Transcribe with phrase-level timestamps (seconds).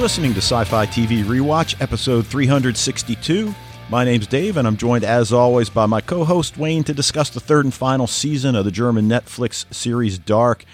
[0.00, 3.54] listening to Sci Fi TV Rewatch, episode 362.
[3.90, 7.28] My name's Dave, and I'm joined, as always, by my co host Wayne to discuss
[7.28, 10.64] the third and final season of the German Netflix series Dark.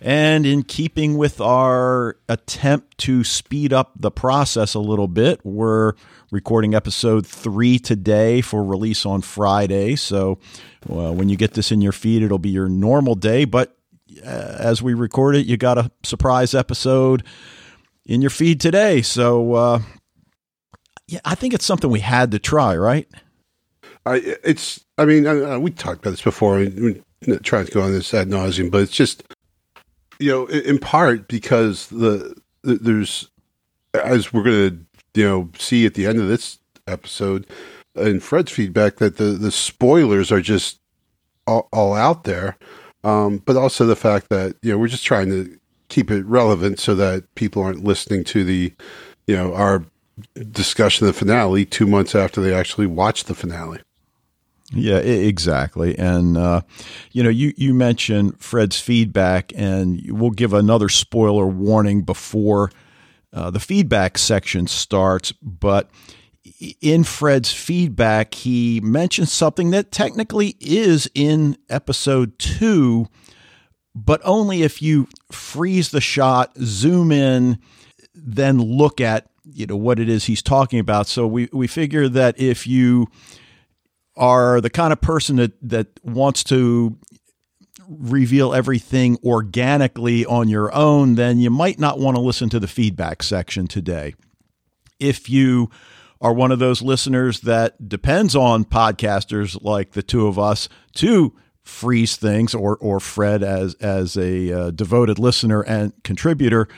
[0.00, 5.92] And in keeping with our attempt to speed up the process a little bit, we're
[6.32, 9.94] recording episode three today for release on Friday.
[9.94, 10.40] So
[10.88, 13.44] well, when you get this in your feed, it'll be your normal day.
[13.44, 13.76] But
[14.24, 17.22] uh, as we record it, you got a surprise episode
[18.06, 19.02] in your feed today.
[19.02, 19.80] So, uh,
[21.08, 23.08] yeah, I think it's something we had to try, right?
[24.06, 26.64] I, it's, I mean, I, we talked about this before.
[27.42, 29.24] Trying to go on this ad nauseum, but it's just,
[30.18, 33.28] you know, in part because the, the there's,
[33.94, 34.78] as we're to,
[35.14, 37.46] you know, see at the end of this episode,
[37.96, 40.78] in Fred's feedback, that the the spoilers are just
[41.46, 42.58] all, all out there,
[43.02, 46.78] um, but also the fact that you know we're just trying to keep it relevant
[46.80, 48.72] so that people aren't listening to the,
[49.26, 49.84] you know, our
[50.50, 53.80] discussion of the finale two months after they actually watch the finale.
[54.72, 55.96] Yeah, exactly.
[55.96, 56.62] And uh,
[57.12, 62.72] you know, you you mentioned Fred's feedback, and we'll give another spoiler warning before
[63.32, 65.30] uh, the feedback section starts.
[65.30, 65.88] But
[66.80, 73.06] in Fred's feedback, he mentioned something that technically is in episode two
[73.96, 77.58] but only if you freeze the shot, zoom in,
[78.14, 81.06] then look at you know what it is he's talking about.
[81.06, 83.06] So we we figure that if you
[84.16, 86.98] are the kind of person that that wants to
[87.88, 92.68] reveal everything organically on your own, then you might not want to listen to the
[92.68, 94.14] feedback section today.
[95.00, 95.70] If you
[96.20, 101.34] are one of those listeners that depends on podcasters like the two of us to
[101.66, 106.68] freeze things or or Fred as as a uh, devoted listener and contributor,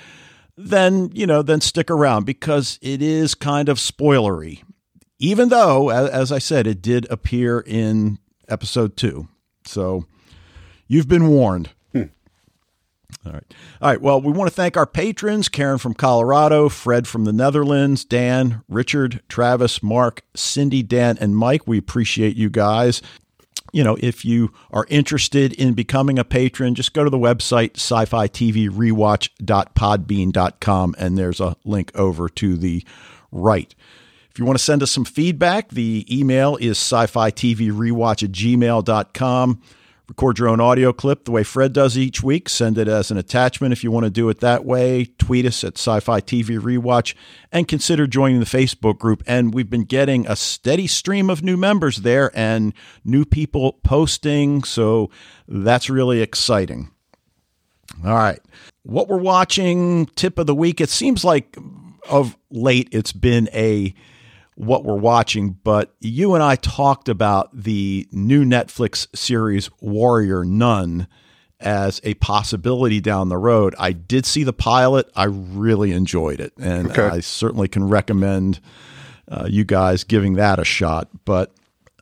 [0.56, 4.62] then you know then stick around because it is kind of spoilery.
[5.21, 9.28] Even though, as, as I said, it did appear in episode two,
[9.65, 10.06] so
[10.87, 11.71] you've been warned.
[11.93, 12.04] Hmm.
[13.27, 13.54] All right.
[13.82, 14.00] All right.
[14.00, 18.62] Well, we want to thank our patrons Karen from Colorado, Fred from the Netherlands, Dan,
[18.69, 21.66] Richard, Travis, Mark, Cindy, Dan, and Mike.
[21.66, 23.03] We appreciate you guys
[23.73, 27.77] you know, if you are interested in becoming a patron, just go to the website
[27.77, 32.84] sci-fi TV rewatch.podbean.com and there's a link over to the
[33.31, 33.73] right.
[34.31, 38.33] If you want to send us some feedback, the email is sci-fi TV rewatch at
[38.33, 39.62] gmail.com.
[40.09, 42.49] Record your own audio clip the way Fred does each week.
[42.49, 45.05] Send it as an attachment if you want to do it that way.
[45.19, 47.15] Tweet us at Sci Fi TV Rewatch
[47.53, 49.23] and consider joining the Facebook group.
[49.27, 52.73] And we've been getting a steady stream of new members there and
[53.05, 54.65] new people posting.
[54.65, 55.11] So
[55.47, 56.91] that's really exciting.
[58.03, 58.41] All right.
[58.85, 60.81] What we're watching, tip of the week.
[60.81, 61.59] It seems like
[62.09, 63.95] of late it's been a
[64.59, 71.07] what we're watching, but you and I talked about the new Netflix series Warrior Nun
[71.61, 73.77] as a possibility down the road.
[73.79, 75.09] I did see the pilot.
[75.15, 76.53] I really enjoyed it.
[76.59, 77.03] And okay.
[77.03, 78.59] I certainly can recommend
[79.29, 81.09] uh, you guys giving that a shot.
[81.25, 81.53] But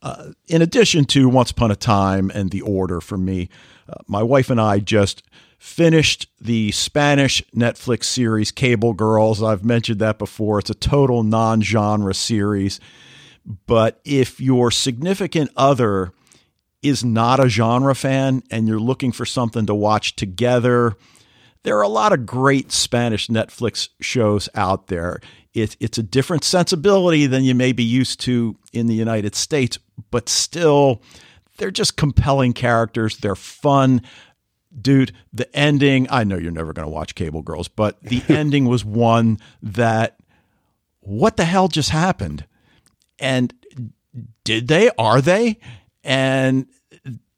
[0.00, 3.50] uh, in addition to Once Upon a Time and The Order for me,
[3.87, 5.23] uh, my wife and I just
[5.59, 9.43] finished the Spanish Netflix series Cable Girls.
[9.43, 10.59] I've mentioned that before.
[10.59, 12.81] It's a total non genre series.
[13.67, 16.12] But if your significant other
[16.83, 20.97] is not a genre fan and you're looking for something to watch together,
[21.62, 25.21] there are a lot of great Spanish Netflix shows out there.
[25.55, 29.78] It, it's a different sensibility than you may be used to in the United States,
[30.11, 31.02] but still,
[31.56, 33.17] they're just compelling characters.
[33.17, 34.02] They're fun
[34.81, 38.67] dude, the ending, I know you're never going to watch Cable Girls, but the ending
[38.67, 40.19] was one that,
[41.00, 42.46] what the hell just happened?
[43.19, 43.55] And
[44.44, 44.90] did they?
[44.99, 45.58] Are they?
[46.05, 46.67] And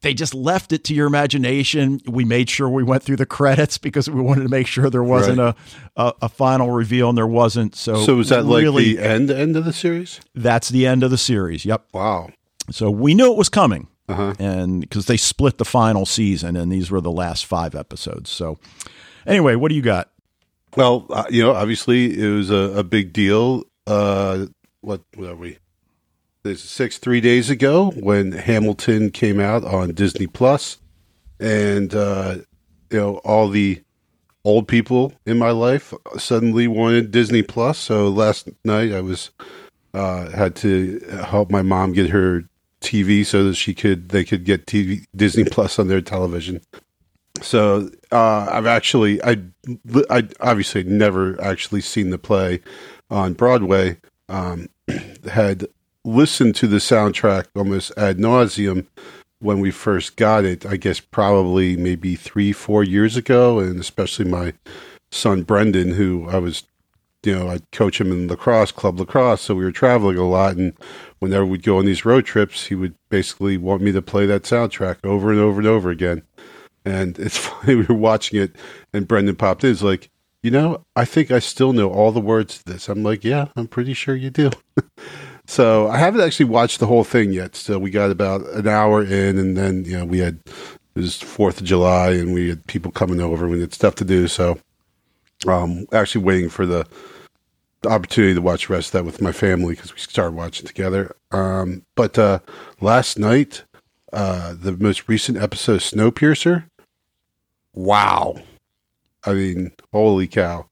[0.01, 1.99] they just left it to your imagination.
[2.05, 5.03] We made sure we went through the credits because we wanted to make sure there
[5.03, 5.55] wasn't right.
[5.95, 7.75] a, a, a final reveal, and there wasn't.
[7.75, 10.21] So, so was that really, like the end end of the series?
[10.33, 11.65] That's the end of the series.
[11.65, 11.87] Yep.
[11.93, 12.29] Wow.
[12.71, 14.33] So we knew it was coming uh-huh.
[14.39, 18.29] and because they split the final season, and these were the last five episodes.
[18.29, 18.57] So,
[19.25, 20.09] anyway, what do you got?
[20.75, 23.63] Well, uh, you know, obviously it was a, a big deal.
[23.87, 24.47] Uh,
[24.81, 25.57] what, what are we?
[26.43, 30.77] This six three days ago when Hamilton came out on Disney Plus,
[31.39, 32.37] and uh,
[32.89, 33.83] you know all the
[34.45, 37.77] old people in my life suddenly wanted Disney Plus.
[37.77, 39.31] So last night I was
[39.93, 42.43] uh, had to help my mom get her
[42.81, 46.61] TV so that she could they could get TV Disney Plus on their television.
[47.41, 49.37] So uh, I've actually I
[50.09, 52.61] I obviously never actually seen the play
[53.09, 53.97] on Broadway.
[54.27, 54.69] Um,
[55.31, 55.65] had
[56.05, 58.87] listened to the soundtrack almost ad nauseum
[59.39, 60.65] when we first got it.
[60.65, 64.53] I guess probably maybe three four years ago, and especially my
[65.11, 66.63] son Brendan, who I was
[67.23, 69.41] you know, I'd coach him in lacrosse, club lacrosse.
[69.41, 70.55] So we were traveling a lot.
[70.55, 70.73] And
[71.19, 74.43] whenever we'd go on these road trips, he would basically want me to play that
[74.43, 76.23] soundtrack over and over and over again.
[76.85, 78.55] And it's funny, we were watching it,
[78.93, 79.71] and Brendan popped in.
[79.71, 80.09] He's like,
[80.43, 82.87] You know, I think I still know all the words to this.
[82.87, 84.51] I'm like, Yeah, I'm pretty sure you do.
[85.45, 87.55] so I haven't actually watched the whole thing yet.
[87.55, 90.39] So we got about an hour in, and then, you know, we had
[90.95, 93.47] it was 4th of July, and we had people coming over.
[93.47, 94.27] We had stuff to do.
[94.27, 94.57] So
[95.47, 96.85] um, actually waiting for the,
[97.85, 101.15] opportunity to watch the rest of that with my family because we started watching together.
[101.31, 102.39] Um, but uh,
[102.81, 103.63] last night,
[104.11, 106.65] uh, the most recent episode of Snowpiercer,
[107.73, 108.35] wow.
[109.25, 110.67] I mean, holy cow.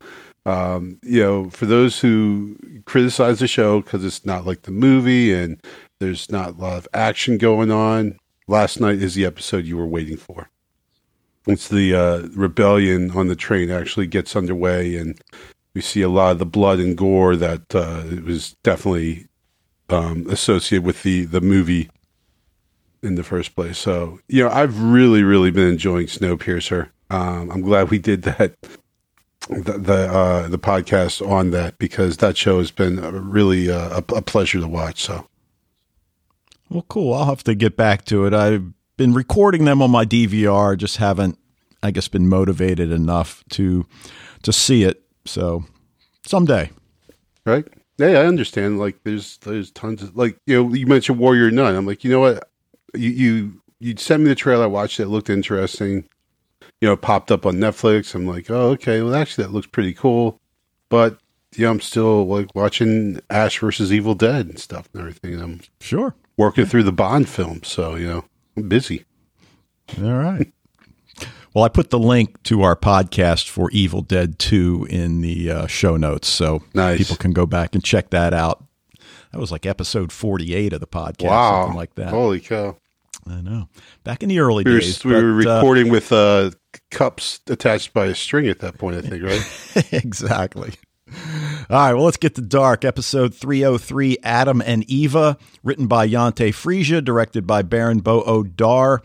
[0.46, 5.34] Um, you know, for those who criticize the show because it's not like the movie
[5.34, 5.62] and
[6.00, 8.18] there's not a lot of action going on,
[8.48, 10.50] last night is the episode you were waiting for
[11.48, 15.20] once the uh, rebellion on the train actually gets underway, and
[15.74, 19.28] we see a lot of the blood and gore that uh, was definitely
[19.90, 21.90] um, associated with the the movie
[23.02, 23.78] in the first place.
[23.78, 26.90] So you know, I've really, really been enjoying Snowpiercer.
[27.10, 28.56] Um, I'm glad we did that
[29.50, 34.16] the the, uh, the podcast on that because that show has been really uh, a,
[34.16, 35.02] a pleasure to watch.
[35.04, 35.28] So.
[36.70, 37.14] Well, cool.
[37.14, 38.34] I'll have to get back to it.
[38.34, 41.38] I've been recording them on my DVR, just haven't,
[41.82, 43.86] I guess, been motivated enough to
[44.44, 45.04] to see it.
[45.26, 45.64] So
[46.26, 46.72] someday,
[47.46, 47.68] right?
[47.98, 48.80] Yeah, I understand.
[48.80, 51.76] Like, there's there's tons of like you know you mentioned Warrior Nun.
[51.76, 52.50] I'm like, you know what?
[52.94, 54.66] You you you sent me the trailer.
[54.66, 55.04] I watched it.
[55.04, 56.08] it looked interesting.
[56.82, 58.14] You know, it popped up on Netflix.
[58.14, 59.02] I'm like, oh, okay.
[59.02, 60.40] Well, actually, that looks pretty cool.
[60.90, 61.20] But
[61.56, 65.40] yeah, I'm still like watching Ash versus Evil Dead and stuff and everything.
[65.42, 68.26] I'm sure working through the Bond film, so you know,
[68.58, 69.06] I'm busy.
[70.02, 70.52] All right.
[71.54, 75.68] Well, I put the link to our podcast for Evil Dead 2 in the uh,
[75.68, 76.98] show notes, so nice.
[76.98, 78.64] people can go back and check that out.
[79.32, 81.64] That was like episode 48 of the podcast, wow.
[81.64, 82.10] something like that.
[82.10, 82.78] Holy cow.
[83.28, 83.70] I know.
[84.04, 85.04] Back in the early we were, days.
[85.04, 86.52] We but, were uh, recording uh, with uh,
[86.92, 89.88] cups attached by a string at that point, I think, right?
[89.94, 90.74] exactly.
[91.70, 92.86] All right, well, let's get to dark.
[92.86, 99.00] Episode 303 Adam and Eva, written by Jantje Friese, directed by Baran bo Odar.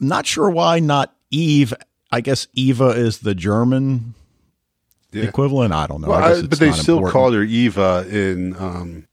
[0.00, 1.74] Not sure why not Eve.
[2.10, 4.14] I guess Eva is the German
[5.12, 5.24] yeah.
[5.24, 5.72] equivalent.
[5.72, 6.08] I don't know.
[6.08, 7.12] Well, I I, but they still important.
[7.12, 9.06] called her Eva in um,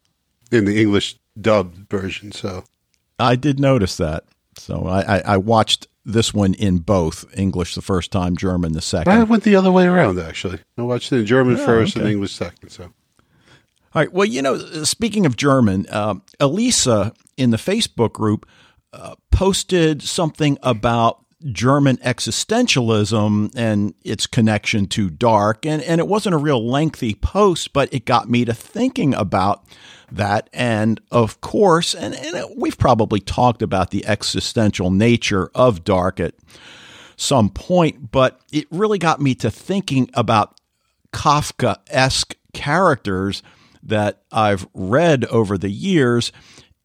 [0.52, 2.32] in the English dubbed version.
[2.32, 2.64] So
[3.20, 4.24] I did notice that.
[4.58, 8.82] So I, I, I watched this one in both English the first time, German the
[8.82, 9.12] second.
[9.12, 10.60] I went the other way around actually.
[10.78, 12.04] I watched in German oh, first okay.
[12.04, 12.70] and English second.
[12.70, 12.84] So.
[12.84, 12.92] All
[14.02, 14.12] right.
[14.12, 18.48] Well, you know, speaking of German, uh, Elisa in the Facebook group
[18.94, 25.66] uh, posted something about German existentialism and its connection to dark.
[25.66, 29.64] And, and it wasn't a real lengthy post, but it got me to thinking about
[30.12, 30.50] that.
[30.54, 36.36] And of course, and, and we've probably talked about the existential nature of dark at
[37.18, 40.60] some point, but it really got me to thinking about
[41.14, 43.42] Kafka esque characters
[43.84, 46.32] that I've read over the years.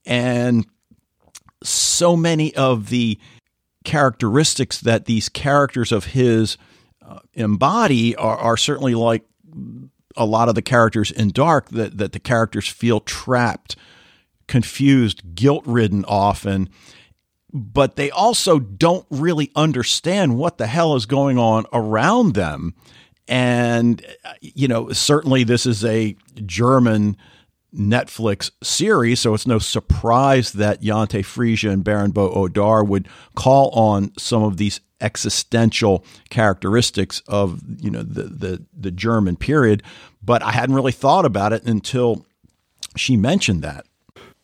[0.04, 0.66] And
[1.62, 3.18] so many of the
[3.84, 6.56] characteristics that these characters of his
[7.02, 9.24] uh, embody are, are certainly like
[10.20, 13.74] a lot of the characters in Dark that, that the characters feel trapped,
[14.46, 16.68] confused, guilt ridden often,
[17.52, 22.74] but they also don't really understand what the hell is going on around them.
[23.26, 24.04] And,
[24.40, 27.16] you know, certainly this is a German
[27.74, 33.70] Netflix series, so it's no surprise that Jantje Friese and Baran bo Odar would call
[33.70, 39.82] on some of these existential characteristics of you know the, the the German period.
[40.22, 42.26] But I hadn't really thought about it until
[42.96, 43.86] she mentioned that.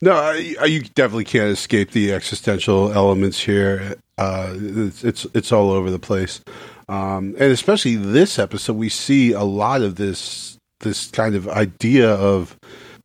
[0.00, 3.96] No, I, you definitely can't escape the existential elements here.
[4.18, 6.42] Uh, it's, it's, it's all over the place,
[6.88, 12.10] um, and especially this episode, we see a lot of this this kind of idea
[12.14, 12.58] of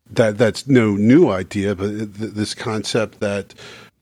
[0.10, 3.54] that that's no new idea, but this concept that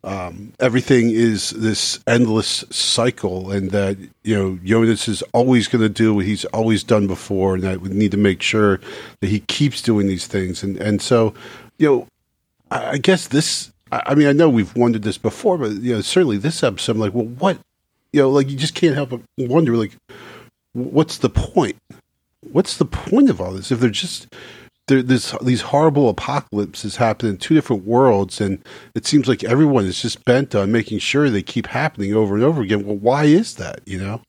[0.04, 5.90] um, everything is this endless cycle, and that you know Jonas is always going to
[5.90, 8.80] do what he's always done before, and that we need to make sure
[9.20, 11.34] that he keeps doing these things, and and so
[11.78, 12.08] you know,
[12.72, 13.72] I, guess this.
[13.92, 17.00] I mean, I know we've wondered this before, but you know, certainly this episode, I'm
[17.00, 17.58] like, well, what
[18.14, 19.96] you know, like you just can't help but wonder, like,
[20.74, 21.78] what's the point?
[22.52, 24.28] What's the point of all this if they're just
[24.90, 28.64] there, there's these horrible apocalypses happen in two different worlds, and
[28.96, 32.44] it seems like everyone is just bent on making sure they keep happening over and
[32.44, 32.86] over again.
[32.86, 33.82] Well, why is that?
[33.86, 34.22] You know.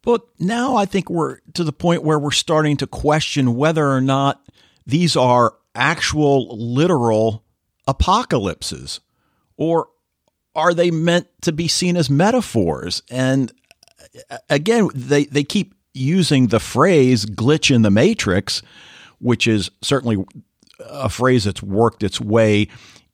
[0.00, 4.00] But now I think we're to the point where we're starting to question whether or
[4.00, 4.40] not
[4.86, 7.44] these are actual literal
[7.86, 9.00] apocalypses
[9.56, 9.88] or
[10.54, 13.02] are they meant to be seen as metaphors?
[13.10, 13.52] And
[14.30, 18.62] uh, again, they, they keep using the phrase glitch in the matrix,
[19.22, 20.22] which is certainly
[20.80, 22.68] a phrase that's worked its way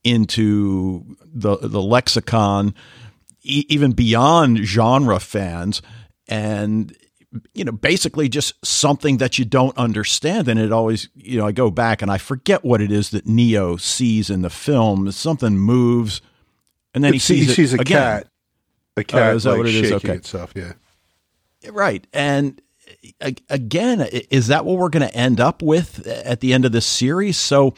[0.05, 2.75] into the the lexicon
[3.43, 5.83] e- even beyond genre fans
[6.29, 6.97] and
[7.53, 11.53] you know basically just something that you don't understand and it always you know I
[11.53, 15.59] go back and I forget what it is that Neo sees in the film something
[15.59, 16.23] moves
[16.95, 17.99] and then he sees, he sees a again.
[18.23, 18.29] cat
[18.97, 19.81] a cat Oh, is that like what it is?
[19.91, 20.17] shaking Okay.
[20.17, 20.73] itself yeah
[21.73, 22.07] Right.
[22.13, 22.63] And
[23.51, 26.87] again, is that what we're going to end up with at the end of this
[26.87, 27.37] series?
[27.37, 27.75] So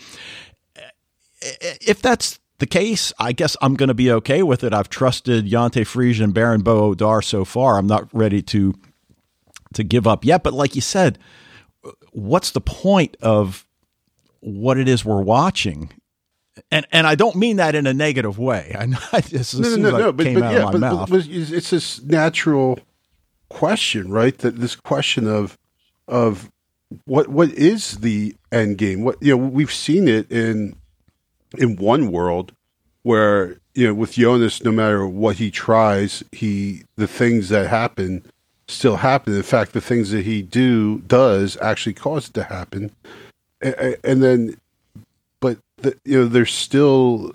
[1.43, 4.73] if that's the case, I guess I'm going to be okay with it.
[4.73, 7.79] I've trusted Jantje Friese and Baran Bo Odar so far.
[7.79, 8.75] I'm not ready to
[9.75, 10.43] to give up yet.
[10.43, 11.19] But like you said,
[12.13, 13.67] what's the point of
[14.41, 15.91] what it is we're watching?
[16.71, 18.77] And and I don't mean that in a negative way.
[18.79, 18.99] I know
[19.31, 21.11] this no, no, no, no, but, came but out yeah, of my but, mouth.
[21.11, 22.79] but it's it's this natural
[23.51, 24.37] question, right?
[24.39, 25.59] That this question of
[26.09, 26.51] of
[27.05, 29.03] what what is the end game?
[29.03, 30.75] What you know, we've seen it in
[31.59, 32.53] in one world
[33.03, 38.25] where you know with Jonas, no matter what he tries, he the things that happen
[38.69, 39.37] still happen.
[39.37, 42.91] In fact, the things that he do does actually cause it to happen,
[43.61, 44.57] and, and then,
[45.41, 47.35] but the, you know, there's still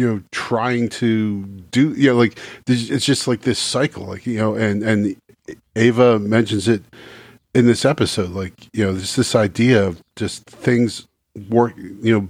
[0.00, 4.38] you know trying to do you know like it's just like this cycle like you
[4.38, 5.14] know and and
[5.76, 6.82] eva mentions it
[7.54, 11.06] in this episode like you know there's this idea of just things
[11.50, 12.28] work you know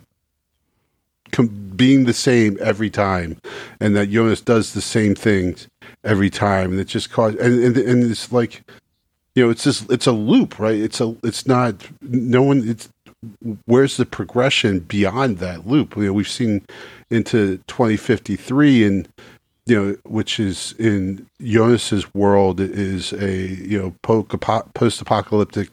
[1.30, 3.36] com- being the same every time
[3.78, 5.68] and that jonas does the same things
[6.02, 8.64] every time and it just cause and and, and it's like
[9.36, 10.78] you know it's just it's a loop right?
[10.78, 12.88] It's a it's not no one it's
[13.66, 15.96] where's the progression beyond that loop?
[15.96, 16.64] You know we've seen
[17.10, 19.08] into 2053 and
[19.66, 25.70] you know which is in jonas's world is a you know post-apocalyptic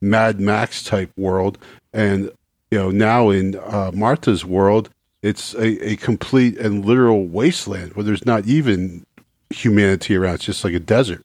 [0.00, 1.58] mad max type world.
[1.92, 2.30] And
[2.70, 4.90] you know now in uh, martha's world
[5.22, 9.06] it's a, a complete and literal wasteland where there's not even
[9.50, 10.34] humanity around.
[10.34, 11.24] It's just like a desert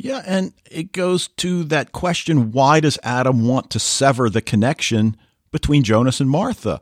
[0.00, 5.16] Yeah, and it goes to that question why does Adam want to sever the connection
[5.50, 6.80] between Jonas and Martha?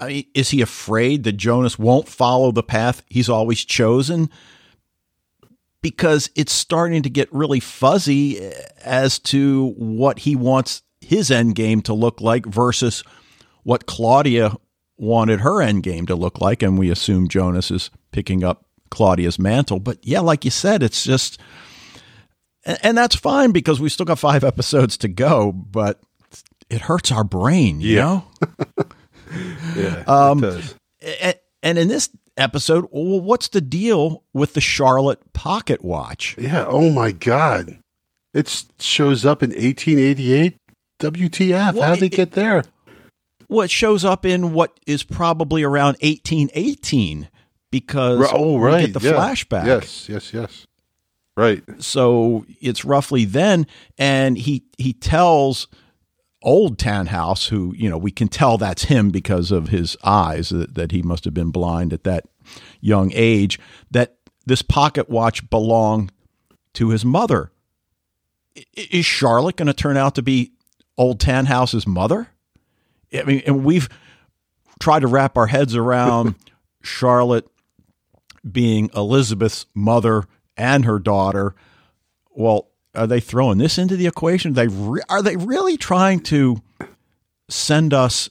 [0.00, 4.30] I mean, is he afraid that Jonas won't follow the path he's always chosen?
[5.82, 11.56] Because it's starting to get really fuzzy eh, as to what he wants his end
[11.56, 13.04] game to look like versus
[13.64, 14.56] what Claudia
[14.96, 16.62] wanted her end game to look like.
[16.62, 19.80] And we assume Jonas is picking up Claudia's mantle.
[19.80, 21.38] But yeah, like you said, it's just
[22.64, 26.00] and, and that's fine because we still got five episodes to go, but
[26.70, 28.02] it hurts our brain, you Yeah.
[28.04, 28.24] know?
[29.76, 30.44] yeah Um,
[31.00, 36.36] it And in this episode, well, what's the deal with the Charlotte pocket watch?
[36.38, 36.64] Yeah.
[36.66, 37.78] Oh my God.
[38.32, 40.56] It shows up in 1888.
[41.00, 41.74] WTF?
[41.74, 42.64] Well, How'd they it- get there?
[43.48, 47.28] Well, it shows up in what is probably around 1818
[47.70, 48.86] because oh, we right.
[48.92, 49.12] get the yeah.
[49.14, 49.66] flashback.
[49.66, 50.66] Yes, yes, yes.
[51.36, 51.64] Right.
[51.78, 53.66] so it's roughly then
[53.98, 55.66] and he he tells
[56.42, 60.74] old Tannhaus who you know we can tell that's him because of his eyes that,
[60.74, 62.26] that he must have been blind at that
[62.80, 63.58] young age
[63.90, 66.12] that this pocket watch belonged
[66.74, 67.50] to his mother
[68.74, 70.52] is Charlotte going to turn out to be
[70.96, 72.28] old Tannhaus's mother
[73.12, 73.88] I mean and we've
[74.78, 76.36] tried to wrap our heads around
[76.82, 77.48] Charlotte
[78.50, 80.24] being Elizabeth's mother
[80.56, 81.54] and her daughter.
[82.30, 84.54] Well, are they throwing this into the equation?
[84.54, 86.62] They re- are they really trying to
[87.48, 88.30] send us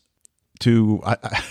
[0.60, 1.44] to I, I,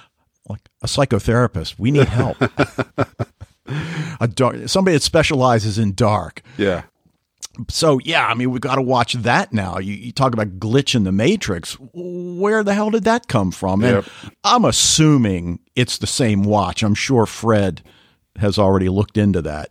[0.48, 1.78] like a psychotherapist?
[1.78, 2.36] We need help.
[4.20, 6.42] a dark, somebody that specializes in dark.
[6.56, 6.82] Yeah.
[7.68, 9.78] So yeah, I mean, we got to watch that now.
[9.78, 11.76] You, you talk about glitch in the matrix.
[11.92, 13.82] Where the hell did that come from?
[13.84, 14.08] And
[14.44, 16.82] I'm assuming it's the same watch.
[16.82, 17.82] I'm sure Fred
[18.36, 19.70] has already looked into that.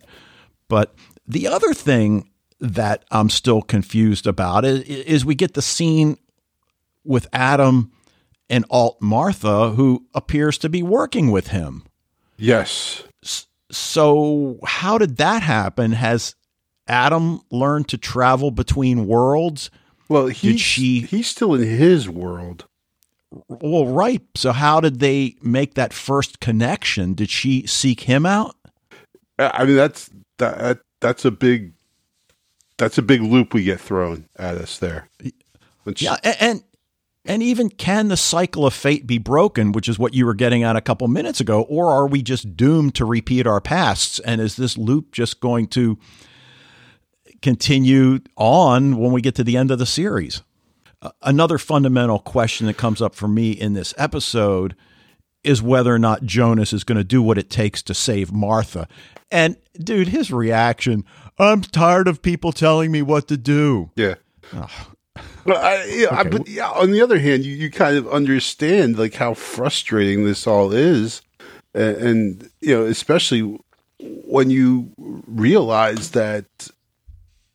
[0.70, 0.96] But
[1.28, 2.30] the other thing
[2.62, 6.18] that I'm still confused about is, is we get the scene
[7.04, 7.92] with Adam
[8.50, 11.84] and Alt Martha, who appears to be working with him.
[12.38, 13.04] Yes.
[13.72, 15.92] So, how did that happen?
[15.92, 16.36] Has
[16.88, 19.70] Adam learned to travel between worlds?
[20.08, 22.66] Well, he Did she- he's still in his world.
[23.48, 24.24] Well, right.
[24.36, 27.14] So, how did they make that first connection?
[27.14, 28.56] Did she seek him out?
[29.38, 31.74] I mean, that's that that's a big
[32.78, 35.10] that's a big loop we get thrown at us there.
[35.22, 35.34] She-
[36.06, 36.64] Yeah, and
[37.26, 40.64] and even can the cycle of fate be broken, which is what you were getting
[40.64, 44.20] at a couple minutes ago, or are we just doomed to repeat our pasts?
[44.20, 45.98] And is this loop just going to
[47.42, 50.42] continue on when we get to the end of the series?
[51.22, 54.76] Another fundamental question that comes up for me in this episode
[55.44, 58.88] is whether or not Jonas is going to do what it takes to save Martha.
[59.32, 61.06] And dude, his reaction,
[61.38, 63.92] I'm tired of people telling me what to do.
[63.96, 64.16] Yeah.
[65.46, 68.98] Well, I, yeah, I, but yeah, on the other hand, you, you kind of understand
[68.98, 71.22] like how frustrating this all is,
[71.74, 73.60] and, and you know, especially
[74.00, 76.46] when you realize that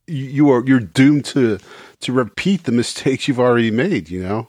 [0.06, 1.58] you are you're doomed to
[2.00, 4.10] to repeat the mistakes you've already made.
[4.10, 4.48] You know,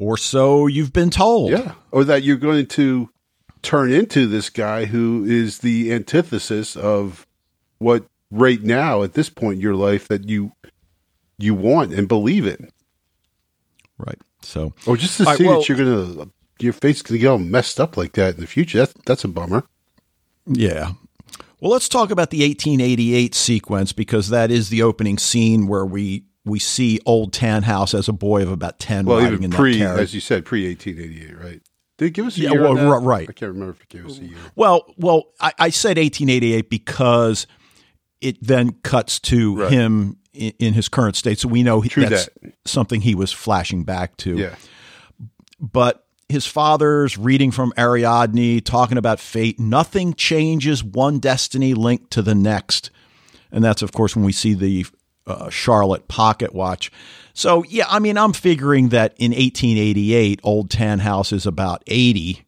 [0.00, 1.50] Or so you've been told.
[1.50, 3.10] yeah, or that you're going to
[3.62, 7.26] turn into this guy who is the antithesis of
[7.78, 10.52] what right now at this point in your life that you
[11.38, 12.70] you want and believe in.
[13.98, 14.18] Right.
[14.42, 16.28] So Or just to All right, see well- that you're gonna
[16.60, 18.78] your face gonna get all messed up like that in the future.
[18.78, 19.64] That's that's a bummer.
[20.46, 20.92] Yeah.
[21.60, 26.24] Well, let's talk about the 1888 sequence because that is the opening scene where we
[26.44, 29.82] we see old Tannhaus as a boy of about 10 Well, riding even in pre,
[29.82, 31.60] as you said, pre eighteen eighty eight, right?
[31.98, 32.62] Did it give us a Yeah, year?
[32.62, 33.28] well, ri- right.
[33.28, 34.38] I can't remember if it gave us a year.
[34.56, 37.46] Well, well, I, I said 1888 because
[38.22, 39.70] it then cuts to Right.
[39.72, 42.54] him in, in his current state, so we know he- that's that.
[42.64, 44.36] something he was flashing back to.
[44.38, 44.54] Yeah,
[45.60, 49.58] but his father's reading from Ariadne, talking about fate.
[49.58, 52.90] Nothing changes one destiny linked to the next.
[53.52, 54.86] And that's, of course, when we see the
[55.30, 56.90] uh, Charlotte pocket watch.
[57.32, 62.44] So, yeah, I mean, I'm figuring that in 1888, old Tannhaus is about 80.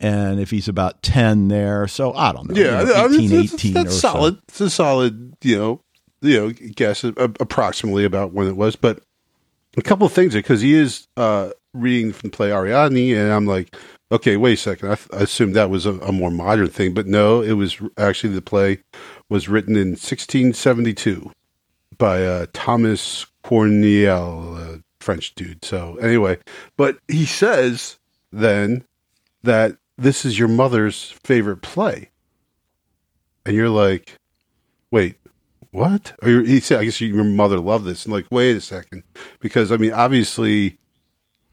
[0.00, 2.60] And if he's about 10 there, so I don't know.
[2.60, 2.80] yeah.
[2.80, 3.98] you know, I mean, 18, it's, it's, that's or so.
[3.98, 4.38] solid.
[4.48, 5.82] It's a solid, you know,
[6.22, 8.76] you know, guess approximately about when it was.
[8.76, 9.02] But
[9.76, 13.46] a couple of things because he is uh, reading from the play Ariadne, and I'm
[13.46, 13.76] like,
[14.10, 14.90] okay, wait a second.
[14.90, 17.80] I, th- I assumed that was a, a more modern thing, but no, it was
[17.96, 18.78] actually the play
[19.28, 21.30] was written in 1672
[22.00, 25.64] by uh, Thomas Corneille, a French dude.
[25.64, 26.38] So anyway,
[26.76, 27.98] but he says
[28.32, 28.84] then
[29.44, 32.10] that this is your mother's favorite play,
[33.44, 34.16] and you're like,
[34.90, 35.16] wait,
[35.72, 36.12] what?
[36.22, 38.04] Or he said, I guess your mother loved this.
[38.04, 39.04] And like, wait a second,
[39.38, 40.78] because I mean, obviously,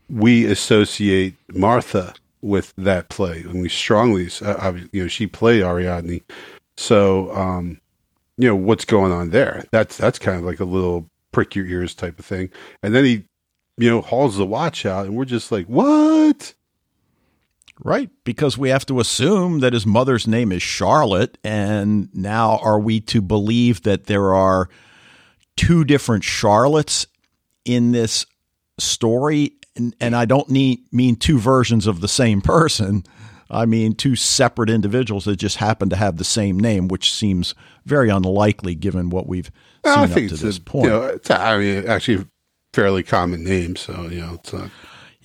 [0.09, 6.21] we associate Martha with that play, and we strongly, uh, you know, she played Ariadne.
[6.77, 7.81] So, um,
[8.37, 9.65] you know, what's going on there?
[9.71, 12.49] That's that's kind of like a little prick your ears type of thing.
[12.81, 13.25] And then he,
[13.77, 16.53] you know, hauls the watch out, and we're just like, what?
[17.83, 22.79] Right, because we have to assume that his mother's name is Charlotte, and now are
[22.79, 24.67] we to believe that there are
[25.57, 27.05] two different Charlottes
[27.65, 28.25] in this
[28.79, 29.53] story?
[29.75, 33.03] And, and I don't need, mean two versions of the same person.
[33.49, 37.55] I mean two separate individuals that just happen to have the same name, which seems
[37.85, 39.51] very unlikely given what we've
[39.85, 40.85] seen I up to this a, point.
[40.85, 42.25] You know, it's I mean, actually,
[42.73, 43.75] fairly common name.
[43.75, 44.69] So you know, it's not.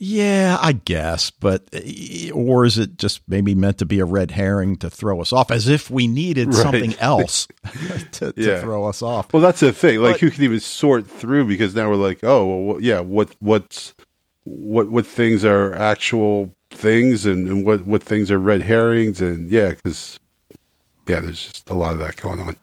[0.05, 4.33] Yeah, I guess, but eh, or is it just maybe meant to be a red
[4.33, 6.57] herring to throw us off, as if we needed Right.
[6.57, 7.47] something else
[8.13, 8.61] to, to Yeah.
[8.63, 9.33] throw us off?
[9.33, 10.01] Well, that's the thing.
[10.01, 13.29] Like, But- you can even sort through because now we're like, oh, well, yeah, what,
[13.39, 13.95] what's,
[14.43, 19.51] what, what things are actual things, and, and what, what things are red herrings, and
[19.51, 20.19] yeah, because
[21.07, 22.57] yeah, there's just a lot of that going on.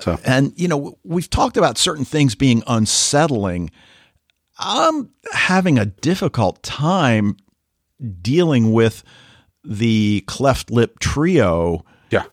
[0.00, 3.70] So And you know, we've talked about certain things being unsettling.
[4.58, 7.36] I'm having a difficult time
[8.20, 9.02] dealing with
[9.64, 12.24] the cleft lip trio yeah,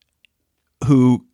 [0.85, 1.25] who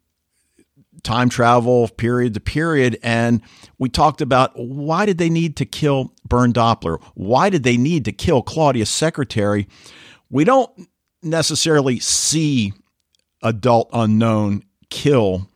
[1.04, 3.42] time travel period to period and
[3.78, 7.02] we talked about why did they need to kill Bernd Doppler?
[7.16, 9.68] Why did they need to kill Claudia's secretary?
[10.30, 10.70] We don't
[11.24, 12.74] necessarily see
[13.44, 15.48] adult unknown kill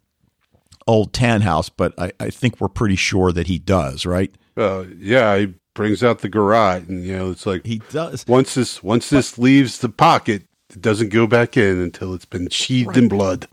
[0.87, 4.33] old Tannhaus, but I, I think we're pretty sure that he does, right?
[4.57, 8.25] uh, yeah, he brings out the garrote, and you know, it's like He does.
[8.27, 12.49] once this once this leaves the pocket, it doesn't go back in until it's been
[12.49, 13.47] sheathed in blood.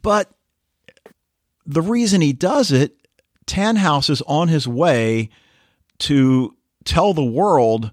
[0.00, 0.30] But
[1.66, 2.96] the reason he does it,
[3.46, 5.28] Tannhaus is on his way
[6.00, 7.90] to tell the world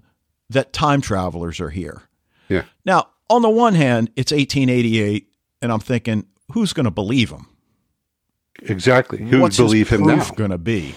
[0.50, 2.02] that time travelers are here.
[2.48, 5.28] Yeah, Now, on the one hand, it's 1888,
[5.62, 7.46] and I'm thinking, who's going to believe him?
[8.62, 9.18] Exactly.
[9.22, 10.28] Who What's would believe his him now?
[10.30, 10.94] going to be?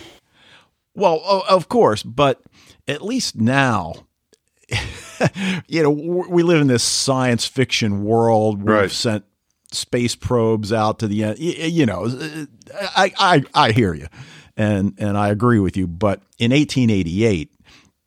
[0.94, 2.42] Well, of course, but
[2.88, 3.94] at least now,
[5.68, 8.60] you know, we live in this science fiction world.
[8.60, 8.92] We've Right.
[8.92, 9.24] sent
[9.76, 11.40] space probes out to the end.
[11.40, 12.08] You know,
[12.74, 14.08] I, I, I hear you,
[14.58, 15.88] and and I agree with you.
[15.88, 17.52] But in 1888,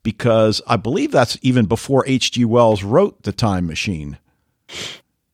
[0.03, 2.45] because I believe that's even before H.G.
[2.45, 4.17] Wells wrote the Time Machine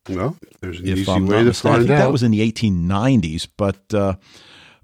[0.09, 1.49] Well, there's an if easy I'm way to.
[1.49, 1.97] I find think out.
[1.97, 3.47] that was in the 1890s.
[3.57, 4.15] But uh,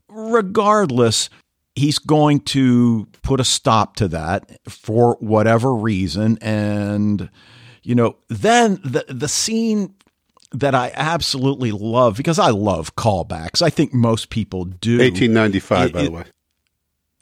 [0.07, 1.29] regardless,
[1.75, 6.37] he's going to put a stop to that for whatever reason.
[6.41, 7.29] And,
[7.83, 9.95] you know, then the, the scene
[10.53, 14.97] that I absolutely love, because I love callbacks, I think most people do.
[14.99, 16.23] 1895, It- by it- the way.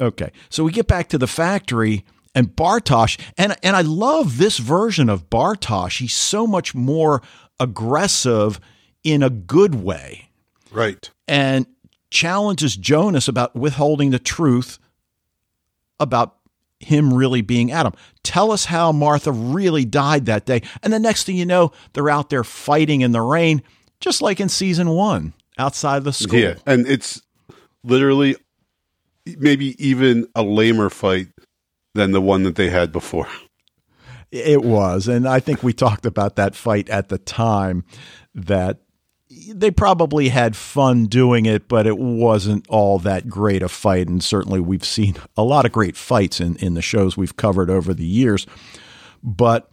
[0.01, 0.31] Okay.
[0.49, 5.09] So we get back to the factory and Bartosz and and I love this version
[5.09, 5.97] of Bartosz.
[5.99, 7.21] He's so much more
[7.59, 8.59] aggressive
[9.03, 10.29] in a good way
[10.71, 11.09] Right.
[11.27, 11.65] and
[12.11, 14.79] challenges Jonas about withholding the truth
[15.99, 16.37] about
[16.79, 17.93] him really being Adam.
[18.23, 20.61] Tell us how Martha really died that day.
[20.81, 23.61] And the next thing you know, they're out there fighting in the rain,
[23.99, 26.39] just like in season one, outside the school.
[26.39, 26.55] Yeah.
[26.65, 27.21] And it's
[27.83, 28.35] literally
[29.37, 31.27] maybe even a lamer fight
[31.95, 33.27] than the one that they had before.
[34.31, 35.07] It was.
[35.07, 37.83] And I think we talked about that fight at the time
[38.35, 38.79] that
[39.53, 44.07] they probably had fun doing it, but it wasn't all that great a fight.
[44.07, 47.69] And certainly we've seen a lot of great fights in, in the shows we've covered
[47.69, 48.45] over the years.
[49.23, 49.69] But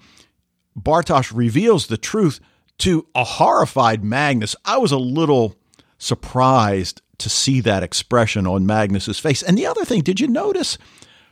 [0.79, 2.41] Bartosz reveals the truth
[2.79, 4.57] to a horrified Magnus.
[4.65, 5.57] I was a little
[5.99, 9.43] surprised to see that expression on Magnus's face.
[9.43, 10.77] And the other thing, did you notice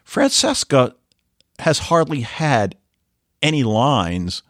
[0.02, 0.94] Francesca
[1.58, 2.76] has hardly had
[3.42, 4.42] any lines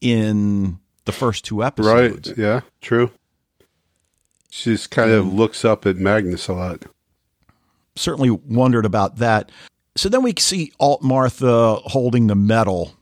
[0.00, 2.28] in the first two episodes.
[2.28, 2.38] Right.
[2.38, 2.60] Yeah.
[2.80, 3.10] True.
[4.50, 5.34] She just kind of mm.
[5.34, 6.84] looks up at Magnus a lot.
[7.96, 9.50] Certainly wondered about that.
[9.96, 12.92] So then we see Alt Martha holding the medal,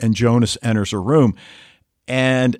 [0.00, 1.36] and Jonas enters her room.
[2.08, 2.58] And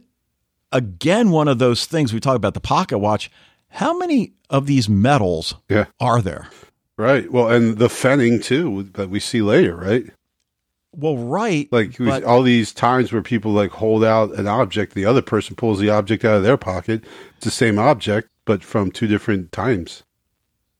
[0.70, 3.30] again, one of those things we talk about the pocket watch.
[3.68, 5.86] How many of these medals Yeah.
[5.98, 6.48] are there?
[6.96, 7.30] Right.
[7.30, 10.06] Well, and the fenning too that we see later, right?
[10.92, 11.68] Well, right.
[11.70, 15.56] Like but- all these times where people like hold out an object, the other person
[15.56, 17.04] pulls the object out of their pocket.
[17.36, 20.02] It's the same object, but from two different times.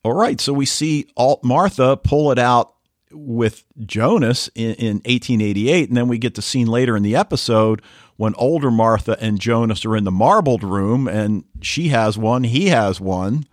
[0.03, 0.41] All right.
[0.41, 2.75] So we see Alt Martha pull it out
[3.13, 5.89] with Jonas in, in 1888.
[5.89, 7.83] And then we get the scene later in the episode
[8.17, 12.69] when older Martha and Jonas are in the marbled room and she has one, he
[12.69, 13.45] has one.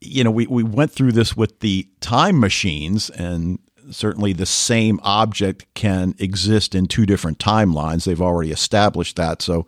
[0.00, 3.58] You know, we, we went through this with the time machines, and
[3.90, 8.04] certainly the same object can exist in two different timelines.
[8.04, 9.42] They've already established that.
[9.42, 9.66] So,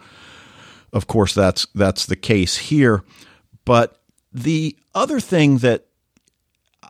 [0.93, 3.03] of course, that's that's the case here.
[3.65, 4.01] But
[4.33, 5.87] the other thing that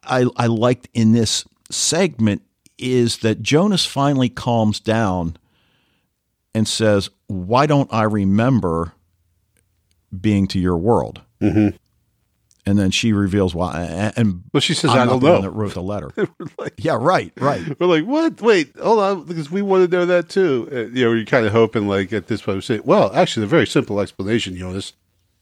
[0.05, 2.43] I, I liked in this segment
[2.79, 5.37] is that Jonas finally calms down
[6.55, 8.93] and says, Why don't I remember
[10.19, 11.23] being to your world?
[11.41, 11.77] Mm-hmm.
[12.65, 14.13] And then she reveals why.
[14.17, 16.13] And Well, she says, I'm "I don't know." that wrote the letter.
[16.59, 17.81] Like, yeah, right, right.
[17.81, 18.41] we're like, what?
[18.41, 20.69] Wait, hold on, because we want to know that too.
[20.71, 23.45] Uh, you know, you're kind of hoping, like, at this point, we say, well, actually,
[23.45, 24.93] a very simple explanation, Jonas.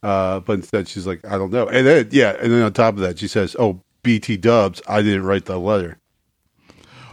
[0.01, 1.67] Uh, but instead, she's like, I don't know.
[1.67, 5.03] And then, yeah, and then on top of that, she says, oh, BT Dubs, I
[5.03, 5.99] didn't write the letter.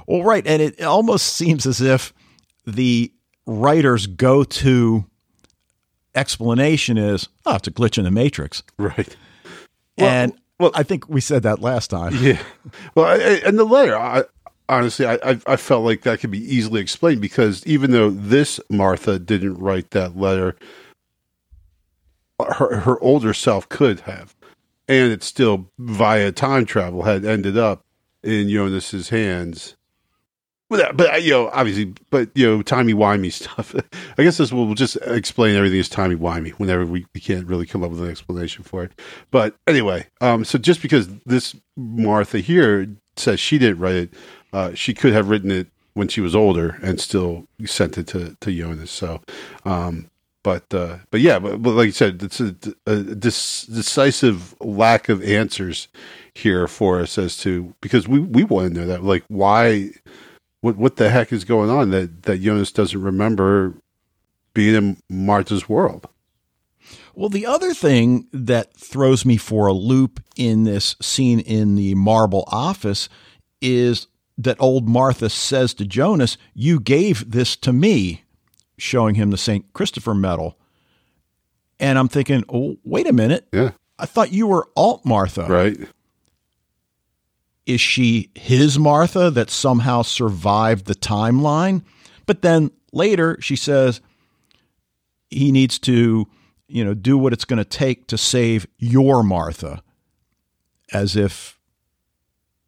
[0.06, 0.46] Well, right.
[0.46, 2.14] And it almost seems as if
[2.66, 3.12] the
[3.46, 5.04] writer's go to
[6.14, 8.62] explanation is, oh, it's a glitch in the matrix.
[8.78, 9.14] Right.
[9.98, 12.14] And well- I think we said that last time.
[12.20, 12.40] Yeah.
[12.94, 14.24] Well, I, and the letter, I,
[14.68, 18.60] honestly, I, I, I felt like that could be easily explained because even though this
[18.68, 20.56] Martha didn't write that letter,
[22.40, 24.34] her her older self could have,
[24.86, 27.84] and it still via time travel had ended up
[28.22, 29.74] in Jonas's hands.
[30.70, 33.74] But, but you know, obviously, but you know, timey wimey stuff.
[34.18, 37.64] I guess this will just explain everything as timey wimey whenever we, we can't really
[37.66, 38.92] come up with an explanation for it.
[39.30, 44.14] But anyway, um, so just because this Martha here says she didn't write it,
[44.52, 48.36] uh, she could have written it when she was older and still sent it to
[48.40, 48.90] to Jonas.
[48.90, 49.22] So,
[49.64, 50.10] um,
[50.42, 52.54] but uh, but yeah, but, but like you said, it's a,
[52.86, 55.88] a dis- decisive lack of answers
[56.34, 59.90] here for us as to because we we want to know that like why
[60.60, 63.74] what what the heck is going on that that Jonas doesn't remember
[64.54, 66.08] being in Martha's world.
[67.14, 71.94] Well, the other thing that throws me for a loop in this scene in the
[71.96, 73.08] marble office
[73.60, 74.06] is
[74.38, 78.22] that old Martha says to Jonas, You gave this to me.
[78.78, 79.70] showing him the St.
[79.72, 80.56] Christopher medal.
[81.80, 83.48] And I'm thinking, oh, wait a minute.
[83.52, 83.72] Yeah.
[83.98, 85.46] I thought you were Alt Martha.
[85.48, 85.76] Right.
[87.68, 91.82] Is she his Martha that somehow survived the timeline?
[92.24, 94.00] But then later she says
[95.28, 96.26] he needs to,
[96.66, 99.82] you know, do what it's going to take to save your Martha.
[100.94, 101.58] As if,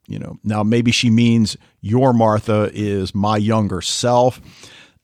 [0.07, 4.39] you know, now maybe she means your Martha is my younger self.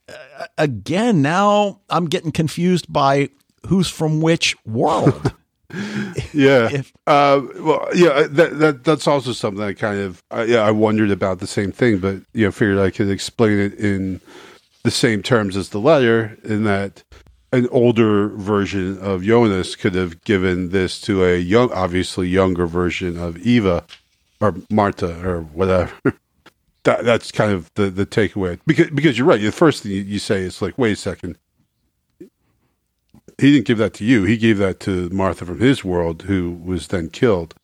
[0.07, 3.29] Uh, again, now I'm getting confused by
[3.65, 5.33] who's from which world.
[6.37, 6.69] Yeah.
[6.71, 8.27] If- uh, well, yeah.
[8.29, 11.71] That, that that's also something I kind of I, yeah I wondered about the same
[11.71, 14.21] thing, but you know figured I could explain it in
[14.83, 17.03] the same terms as the letter, in that
[17.51, 23.17] an older version of Jonas could have given this to a young, obviously younger version
[23.17, 23.83] of Eva
[24.39, 25.91] or Marta or whatever.
[26.83, 29.41] that that's kind of the the takeaway because because you're right.
[29.41, 31.37] The first thing you, you say is like, wait a second.
[33.37, 34.23] He didn't give that to you.
[34.23, 37.55] He gave that to Martha from his world, who was then killed.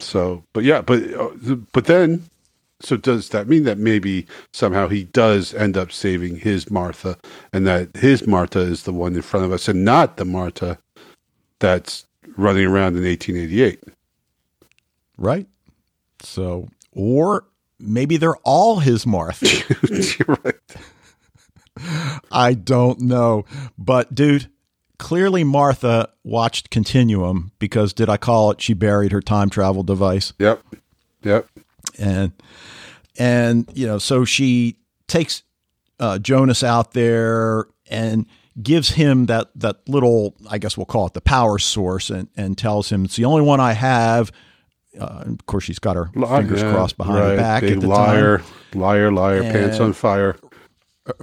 [0.00, 2.24] So, but yeah, but uh, but then,
[2.80, 7.18] so does that mean that maybe somehow he does end up saving his Martha,
[7.52, 10.78] and that his Martha is the one in front of us, and not the Martha
[11.60, 13.80] that's running around in 1888?
[15.18, 15.46] right?
[16.20, 17.44] So, or
[17.78, 19.46] maybe they're all his Martha.
[20.28, 20.54] Right.
[22.30, 23.44] I don't know.
[23.78, 24.48] But, dude,
[25.02, 28.60] clearly Martha watched Continuum because, did I call it?
[28.60, 30.32] She buried her time travel device.
[30.38, 30.62] Yep.
[31.24, 31.48] Yep.
[31.98, 32.30] And,
[33.18, 34.76] and, you know, so she
[35.08, 35.42] takes
[35.98, 38.26] uh, Jonas out there and
[38.62, 42.56] gives him that, that little, I guess we'll call it the power source and, and
[42.56, 44.30] tells him it's the only one I have.
[44.98, 47.88] Uh, of course, she's got her fingers Yeah, crossed behind her back Big at the
[47.88, 48.80] liar, time.
[48.80, 50.36] liar, liar, pants on fire.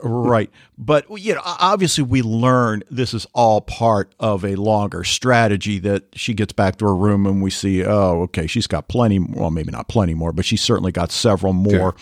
[0.04, 0.50] Right.
[0.78, 6.04] But, you know, obviously we learn this is all part of a longer strategy that
[6.14, 9.52] she gets back to her room and we see, oh, okay, she's got plenty, well,
[9.52, 11.96] maybe not plenty more, but she's certainly got several more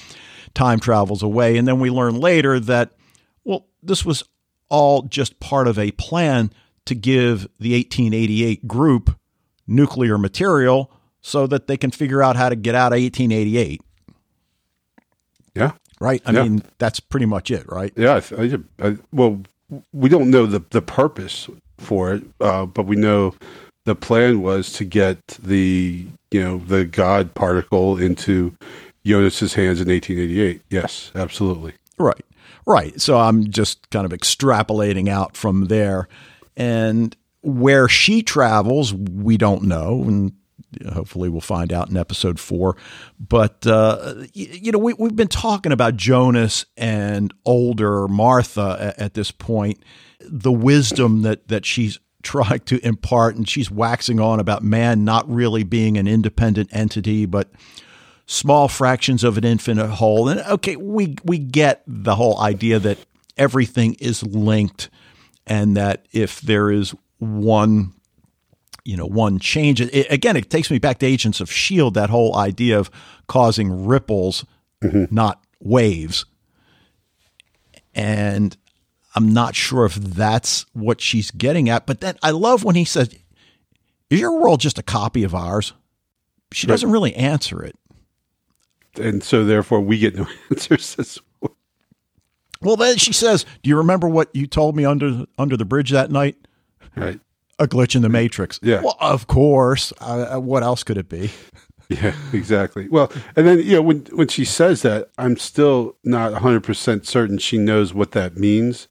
[0.53, 1.57] time travels away.
[1.57, 2.93] And then we learn later that,
[3.43, 4.23] well, this was
[4.69, 6.51] all just part of a plan
[6.85, 9.19] to give the 1888 group
[9.67, 13.81] nuclear material so that they can figure out how to get out of 1888.
[15.99, 16.21] Right.
[16.25, 16.43] I Yeah.
[16.43, 17.91] mean, that's pretty much it, right?
[17.95, 19.41] Yeah, I, I, well,
[19.93, 23.33] we don't know the the purpose for it, uh, but we know
[23.85, 28.55] the plan was to get the you know the God particle into
[29.05, 30.61] Jonas's hands in 1888.
[30.69, 31.73] Yes, absolutely.
[31.97, 32.23] Right.
[32.65, 32.99] Right.
[32.99, 36.07] So I'm just kind of extrapolating out from there.
[36.57, 40.03] And where she travels, we don't know.
[40.03, 40.33] And
[40.93, 42.75] hopefully we'll find out in episode four.
[43.19, 48.99] But, uh, y- you know, we, we've been talking about Jonas and older Martha at,
[48.99, 49.81] at this point,
[50.19, 53.35] the wisdom that, that she's trying to impart.
[53.35, 57.49] And she's waxing on about man not really being an independent entity, but
[58.25, 60.27] small fractions of an infinite whole.
[60.27, 62.97] And okay, we we get the whole idea that
[63.37, 64.89] everything is linked
[65.45, 67.93] and that if there is one
[68.87, 72.09] you know one change it, again it takes me back to agents of shield that
[72.09, 72.89] whole idea of
[73.27, 74.45] causing ripples
[74.81, 75.13] mm-hmm.
[75.13, 76.25] not waves
[77.93, 78.57] and
[79.15, 82.85] i'm not sure if that's what she's getting at but then i love when he
[82.85, 83.09] says
[84.09, 85.73] is your world just a copy of ours
[86.51, 87.75] she doesn't really answer it
[88.99, 90.95] And so, therefore, we get no answers.
[90.99, 91.55] As well.
[92.61, 95.91] Well, then she says, "Do you remember what you told me under under the bridge
[95.91, 96.35] that night?
[96.95, 97.19] Right?
[97.59, 98.81] A glitch in the matrix." Yeah.
[98.81, 99.91] Well, of course.
[99.99, 101.31] Uh, what else could it be?
[101.89, 102.89] Yeah, exactly.
[102.89, 107.07] Well, and then you know when when she says that, I'm still not 100 percent
[107.07, 108.89] certain she knows what that means.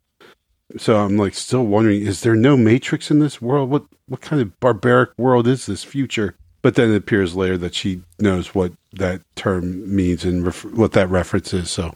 [0.79, 3.68] So I'm like still wondering: is there no matrix in this world?
[3.68, 6.37] What what kind of barbaric world is this future?
[6.62, 10.92] But then it appears later that she knows what that term means and ref- what
[10.92, 11.70] that reference is.
[11.70, 11.94] So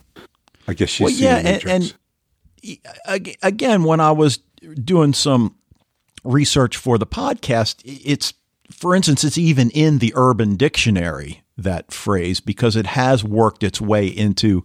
[0.68, 1.94] I guess she's Well, yeah, the and, matrix.
[2.62, 4.38] and ag- again, when I was
[4.85, 5.56] doing some
[6.24, 8.33] research for the podcast, it's
[8.70, 13.80] for instance, it's even in the Urban Dictionary that phrase because it has worked its
[13.80, 14.64] way into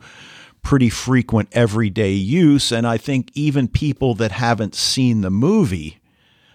[0.62, 6.00] pretty frequent everyday use, and I think even people that haven't seen the movie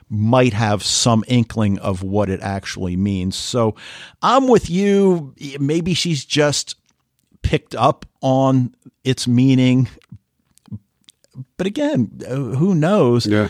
[0.09, 3.37] might have some inkling of what it actually means.
[3.37, 3.77] So
[4.21, 5.35] I'm with you.
[5.61, 6.75] Maybe she's just
[7.43, 9.89] picked up on its meaning.
[11.57, 13.27] But again, uh, who knows?
[13.27, 13.49] yeah,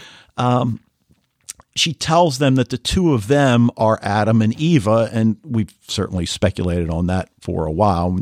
[1.76, 6.26] She tells them that the two of them are Adam and Eva, and we've certainly
[6.26, 8.18] speculated on that for a while.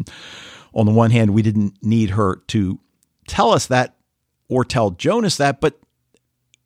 [0.74, 2.78] On the one hand, we didn't need her to
[3.26, 3.94] tell us that.
[4.50, 5.78] or tell Jonas that, but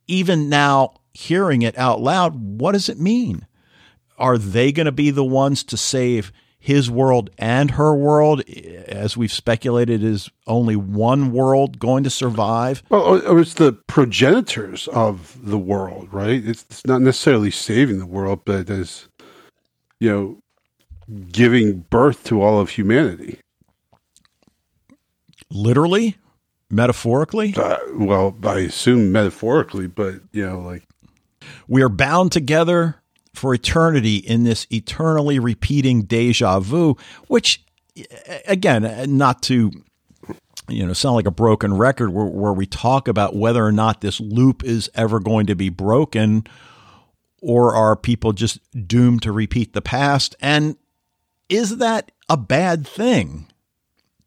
[0.07, 3.45] even now hearing it out loud, what does it mean?
[4.17, 6.31] Are they going to be the ones to save
[6.63, 8.41] his world and her world?
[8.87, 12.81] As we've speculated, is only one world going to survive?
[12.87, 16.41] Well, or it's the progenitors of the world, right?
[16.41, 19.09] It's, it's not necessarily saving the world, but as
[19.99, 20.41] you know,
[21.33, 23.39] giving birth to all of humanity.
[25.49, 26.15] Literally,
[26.69, 27.55] metaphorically.
[27.57, 30.83] Uh, well, I assume metaphorically, but you know, like
[31.67, 33.02] we are bound together
[33.33, 36.95] for eternity in this eternally repeating deja vu,
[37.27, 37.63] which,
[38.47, 39.71] again, not to
[40.69, 44.01] you know sound like a broken record where, where we talk about whether or not
[44.01, 46.45] this loop is ever going to be broken
[47.41, 50.77] or are people just doomed to repeat the past and
[51.49, 53.47] is that a bad thing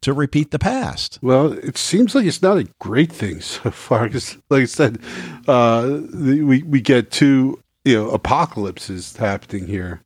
[0.01, 1.19] to repeat the past?
[1.21, 4.07] Well, it seems like it's not a great thing so far.
[4.07, 4.99] Because, like I said,
[5.47, 10.01] uh, we we get two you know apocalypses happening here.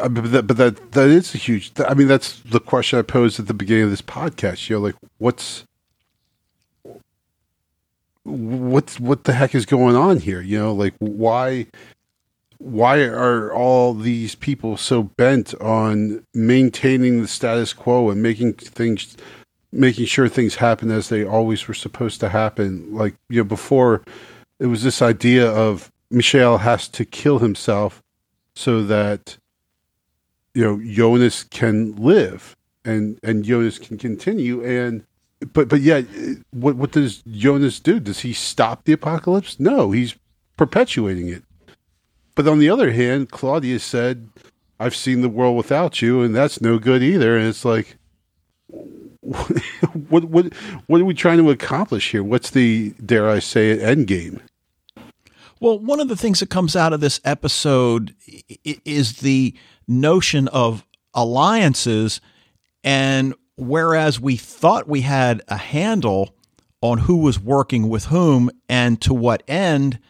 [0.00, 1.72] Uh, but that, but that that is a huge.
[1.86, 4.68] I mean, that's the question I posed at the beginning of this podcast.
[4.68, 5.64] You know, like what's
[8.24, 10.40] what's what the heck is going on here?
[10.40, 11.66] You know, like why
[12.58, 19.16] why are all these people so bent on maintaining the status quo and making things
[19.72, 24.02] making sure things happen as they always were supposed to happen like you know before
[24.60, 28.02] it was this idea of Michael has to kill himself
[28.54, 29.36] so that
[30.54, 35.04] you know Jonas can live and and Jonas can continue and
[35.52, 36.04] but but yet
[36.50, 40.14] what what does Jonas do does he stop the apocalypse no he's
[40.56, 41.42] perpetuating it
[42.34, 44.28] but on the other hand, Claudia said,
[44.80, 47.36] I've seen the world without you, and that's no good either.
[47.36, 47.96] And it's like,
[48.70, 50.52] what what
[50.86, 52.24] what are we trying to accomplish here?
[52.24, 54.40] What's the dare I say it end game?
[55.62, 58.16] Well, one of the things that comes out of this episode
[58.64, 59.54] is the
[59.86, 62.20] notion of alliances,
[62.82, 66.34] and whereas we thought we had a handle
[66.80, 70.00] on who was working with whom and to what end,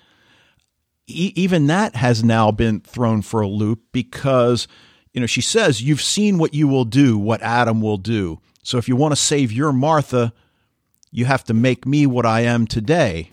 [1.06, 4.66] even that has now been thrown for a loop because
[5.12, 8.40] you know she says you've seen what you will do what adam will do.
[8.62, 10.32] So if you want to save your martha
[11.14, 13.28] you have to make me what i am today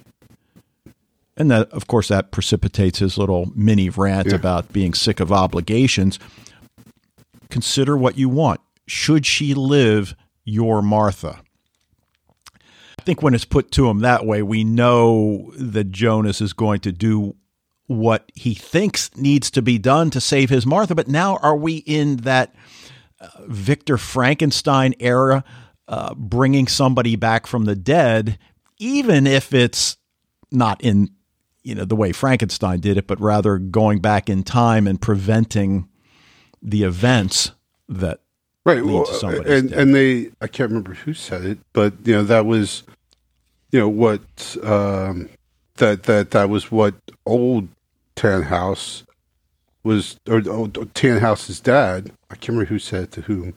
[1.39, 4.35] and that of course that precipitates his little mini rant yeah.
[4.35, 6.19] about being sick of obligations
[7.49, 11.41] consider what you want should she live your martha
[12.99, 16.81] I think when it's put to him that way, we know that Jonas is going
[16.81, 17.37] to do
[17.87, 20.93] what he thinks needs to be done to save his Martha.
[20.95, 22.53] But now are we in that
[23.21, 25.45] uh, Victor Frankenstein era,
[25.87, 28.37] uh, bringing somebody back from the dead,
[28.77, 29.95] even if it's
[30.51, 31.09] not in
[31.63, 35.87] you know the way Frankenstein did it, but rather going back in time and preventing
[36.61, 37.51] the events
[37.87, 38.21] that
[38.65, 38.83] right.
[38.83, 39.79] Well, and death.
[39.79, 42.83] and they I can't remember who said it, but you know that was
[43.71, 44.21] you know what
[44.63, 45.29] um,
[45.75, 46.95] that that that was what
[47.25, 47.67] old
[48.15, 49.03] Tannhaus
[49.83, 52.11] was, or, or Tannhaus's dad.
[52.29, 53.55] I can't remember who said it to whom,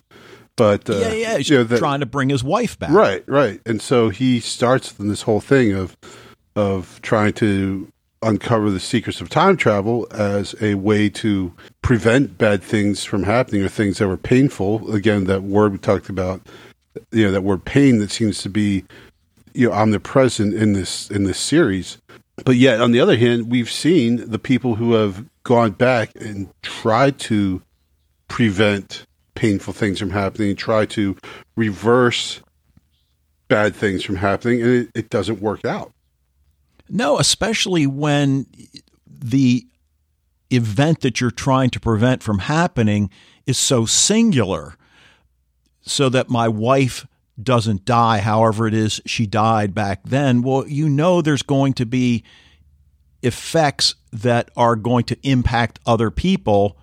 [0.57, 2.91] but uh, yeah, yeah, he's you know, that, trying to bring his wife back.
[2.91, 5.97] Right, right, and so he starts in this whole thing of
[6.55, 7.92] of trying to
[8.23, 13.63] uncover the secrets of time travel as a way to prevent bad things from happening
[13.63, 14.93] or things that were painful.
[14.95, 16.41] Again, that word we talked about,
[17.11, 18.85] you know, that word pain that seems to be
[19.55, 21.99] you know omnipresent in this in this series
[22.45, 26.49] but yet, on the other hand, we've seen the people who have gone back and
[26.63, 27.63] tried to
[28.29, 31.17] prevent painful things from happening, try to
[31.57, 32.41] reverse
[33.49, 35.93] bad things from happening, and it, it doesn't work out.
[36.89, 38.47] No, especially when
[39.07, 39.67] the
[40.51, 43.11] event that you're trying to prevent from happening
[43.47, 44.77] is so singular.
[45.85, 47.07] So that my wife
[47.43, 51.87] doesn't die, however it is she died back then, well, you know there's going to
[51.87, 52.23] be
[53.23, 56.77] effects that are going to impact other people.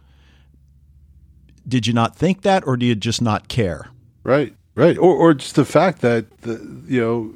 [1.68, 3.90] Did you not think that, or do you just not care?
[4.24, 7.34] Right, right, or or just the fact that the, you know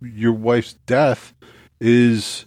[0.00, 1.34] your wife's death
[1.84, 2.46] is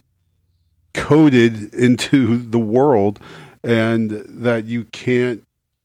[0.93, 3.19] coded into the world,
[3.63, 5.43] and that you can't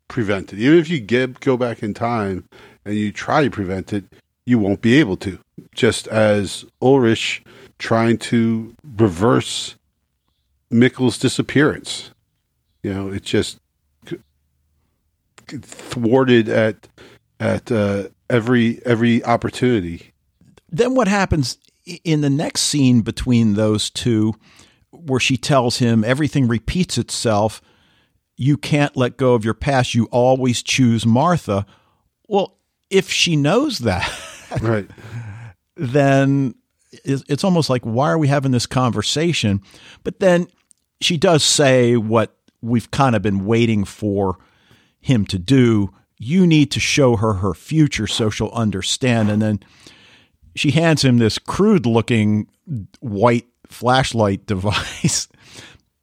[0.09, 0.59] prevent it.
[0.59, 2.49] Even if you get go back in time
[2.85, 4.05] and you try to prevent it,
[4.47, 5.39] you won't be able to.
[5.75, 7.43] Just as Ulrich
[7.79, 9.77] trying to reverse
[10.71, 12.11] Mikkel's disappearance.
[12.83, 13.59] You know, it just
[15.47, 16.89] thwarted at
[17.39, 20.13] at uh, every every opportunity.
[20.71, 21.59] Then what happens
[22.05, 24.35] in the next scene between those two,
[24.91, 27.61] where she tells him everything repeats itself,
[28.37, 29.95] you can't let go of your past.
[29.95, 31.67] You always choose Martha.
[32.27, 32.59] Well,
[32.91, 34.11] if she knows that,
[34.61, 34.89] right,
[35.77, 36.55] then
[37.05, 39.63] it's almost like why are we having this conversation?
[40.05, 40.49] But then
[41.01, 44.39] she does say what we've kind of been waiting for
[45.01, 45.93] him to do.
[46.19, 49.31] You need to show her her future so she'll understand.
[49.31, 49.61] And then
[50.55, 52.49] she hands him this crude looking
[53.01, 55.29] white flashlight device,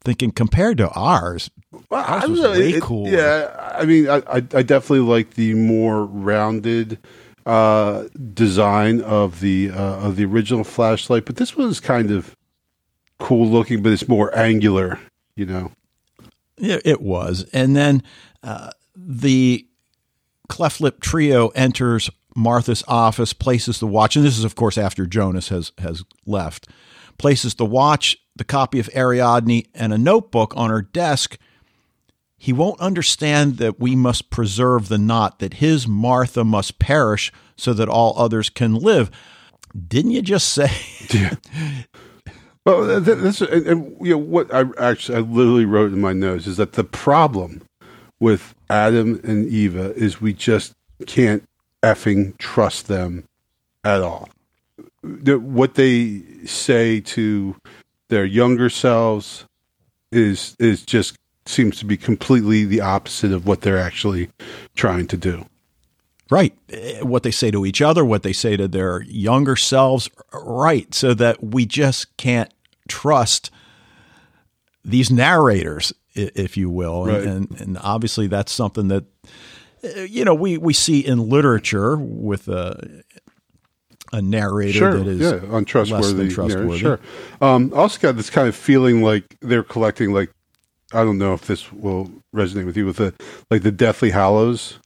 [0.01, 1.49] thinking compared to ours,
[1.89, 3.07] well, ours was way it, cool.
[3.07, 6.97] Yeah, I mean, I, I, I definitely like the more rounded
[7.45, 12.35] uh, design of the uh, of the original flashlight, but this was kind of
[13.19, 14.99] cool looking, but it's more angular,
[15.35, 15.71] you know.
[16.57, 18.03] Yeah, it was, and then
[18.43, 19.65] uh, the
[20.47, 25.05] cleft lip trio enters Martha's office, places the watch, and this is, of course, after
[25.05, 26.67] Jonas has has left.
[27.17, 31.37] Places the watch, the copy of Ariadne, and a notebook on her desk.
[32.37, 37.73] He won't understand that we must preserve the knot, that his Martha must perish so
[37.73, 39.11] that all others can live.
[39.87, 40.71] Didn't you just say?
[41.13, 41.35] yeah.
[42.65, 46.47] Well, this and, and, you know what I actually I literally wrote in my notes
[46.47, 47.63] is that the problem
[48.19, 50.73] with Adam and Eva is we just
[51.07, 51.43] can't
[51.83, 53.25] effing trust them
[53.83, 54.29] at all.
[55.01, 57.55] What they say to
[58.09, 59.45] their younger selves
[60.11, 64.29] is is just seems to be completely the opposite of what they're actually
[64.75, 65.45] trying to do.
[66.29, 66.55] Right.
[66.69, 70.93] Eh, what they say to each other, what they say to their younger selves, right.
[70.93, 72.53] So that we just can't
[72.87, 73.49] trust
[74.85, 77.05] these narrators, if you will.
[77.05, 77.23] Right.
[77.23, 79.05] And, and obviously, that's something that
[79.83, 83.03] you know, we, we see in literature with a,
[84.11, 86.29] a narrator sure, that is yeah, untrustworthy.
[86.29, 86.79] trustworthy.
[86.79, 86.99] sure.
[87.41, 90.31] Um, also got this kind of feeling like they're collecting like
[90.91, 93.13] I don't know if this will resonate with you with the
[93.51, 94.79] like the Deathly Hallows.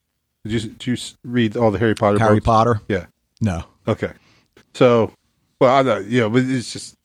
[0.43, 2.19] Did you did you read all the Harry Potter?
[2.19, 2.45] Harry books?
[2.45, 2.81] Potter?
[2.89, 3.05] Yeah.
[3.39, 3.63] No.
[3.87, 4.11] Okay.
[4.73, 5.11] So,
[5.59, 6.95] well, I know, you know, but it's just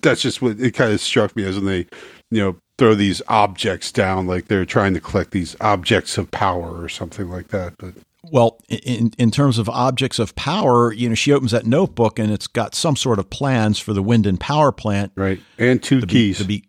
[0.00, 1.86] that's just what it kind of struck me as when they,
[2.30, 6.82] you know, throw these objects down like they're trying to collect these objects of power
[6.82, 7.74] or something like that.
[7.78, 7.94] But
[8.30, 12.32] well, in in terms of objects of power, you know, she opens that notebook and
[12.32, 15.40] it's got some sort of plans for the Winden power plant, right?
[15.58, 16.64] And two the keys, be, be,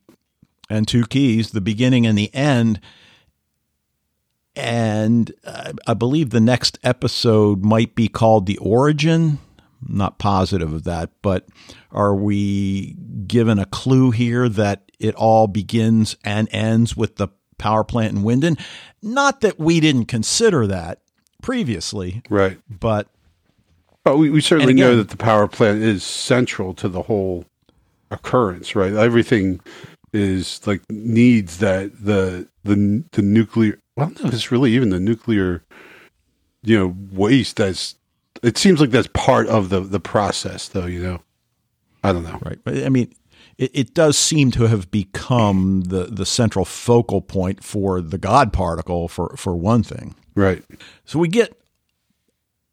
[0.69, 2.79] and two keys, the beginning and the end.
[4.55, 9.39] And uh, I believe the next episode might be called "The Origin."
[9.87, 11.47] Not positive of that, but
[11.91, 12.95] are we
[13.27, 18.23] given a clue here that it all begins and ends with the power plant in
[18.23, 18.59] Winden.
[19.01, 20.99] Not that we didn't consider that
[21.41, 22.59] previously, right?
[22.69, 23.07] But
[24.03, 27.45] but we, we certainly again, know that the power plant is central to the whole
[28.11, 28.93] occurrence, right?
[28.93, 29.59] Everything
[30.13, 33.79] is like needs that the the the nuclear.
[33.95, 35.63] Well, no, it's really even the nuclear,
[36.63, 37.57] you know, waste.
[37.57, 37.95] That's
[38.43, 40.85] it seems like that's part of the the process, though.
[40.85, 41.21] You know,
[42.03, 42.39] I don't know.
[42.43, 42.85] Right.
[42.85, 43.13] I mean,
[43.57, 48.51] it, it does seem to have become the, the central focal point for the God
[48.51, 50.15] particle, for, for one thing.
[50.35, 50.63] Right.
[51.05, 51.57] So we get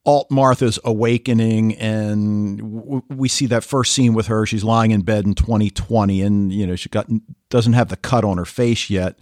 [0.05, 4.45] Alt Martha's awakening, and w- we see that first scene with her.
[4.45, 7.09] She's lying in bed in 2020, and you know she got
[7.51, 9.17] doesn't have the cut on her face yet,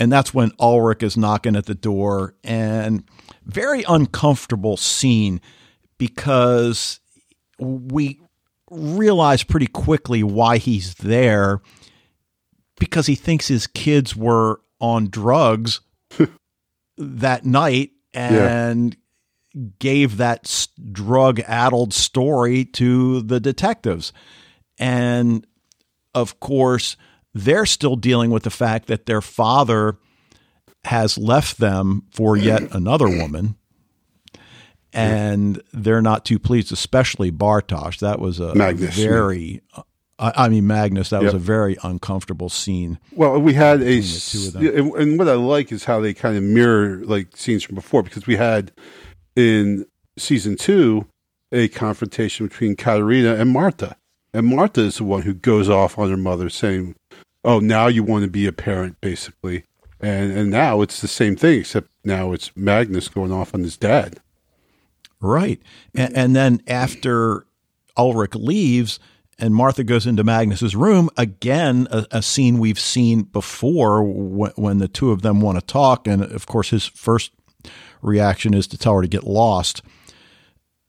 [0.00, 3.04] and that's when Ulrich is knocking at the door, and
[3.44, 5.42] very uncomfortable scene
[5.98, 7.00] because
[7.58, 8.18] we
[8.70, 11.60] realize pretty quickly why he's there
[12.78, 15.80] because he thinks his kids were on drugs
[16.96, 18.96] that night and
[19.54, 19.62] yeah.
[19.78, 24.14] gave that drug addled story to the detectives.
[24.78, 25.46] And
[26.14, 26.96] of course,
[27.34, 29.96] they're still dealing with the fact that their father
[30.84, 33.56] has left them for yet another woman
[34.92, 37.98] and they're not too pleased, especially Bartosz.
[38.00, 39.82] That was a Magnus, very, yeah.
[40.18, 41.10] I, I, mean Magnus.
[41.10, 41.32] That yep.
[41.32, 42.98] was a very uncomfortable scene.
[43.12, 44.02] Well, we had a,
[44.96, 48.26] and what I like is how they kind of mirror like scenes from before because
[48.26, 48.72] we had
[49.36, 49.86] in
[50.18, 51.06] season two
[51.52, 53.96] a confrontation between Katharina and Martha,
[54.34, 56.94] and Martha is the one who goes off on her mother saying,
[57.44, 59.64] "Oh, now you want to be a parent, basically."
[60.00, 63.76] And and now it's the same thing, except now it's Magnus going off on his
[63.76, 64.18] dad.
[65.20, 65.60] Right.
[65.94, 67.44] And, and then after
[67.96, 68.98] Ulrich leaves
[69.38, 74.78] and Martha goes into Magnus's room, again, a, a scene we've seen before when, when
[74.78, 76.06] the two of them want to talk.
[76.06, 77.32] And of course, his first
[78.00, 79.82] reaction is to tell her to get lost.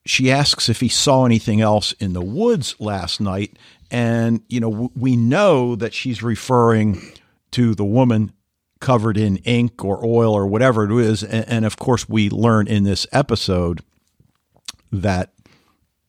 [0.05, 3.57] she asks if he saw anything else in the woods last night.
[3.91, 7.01] And, you know, w- we know that she's referring
[7.51, 8.31] to the woman
[8.79, 11.23] covered in ink or oil or whatever it is.
[11.23, 13.81] And, and of course, we learn in this episode
[14.91, 15.33] that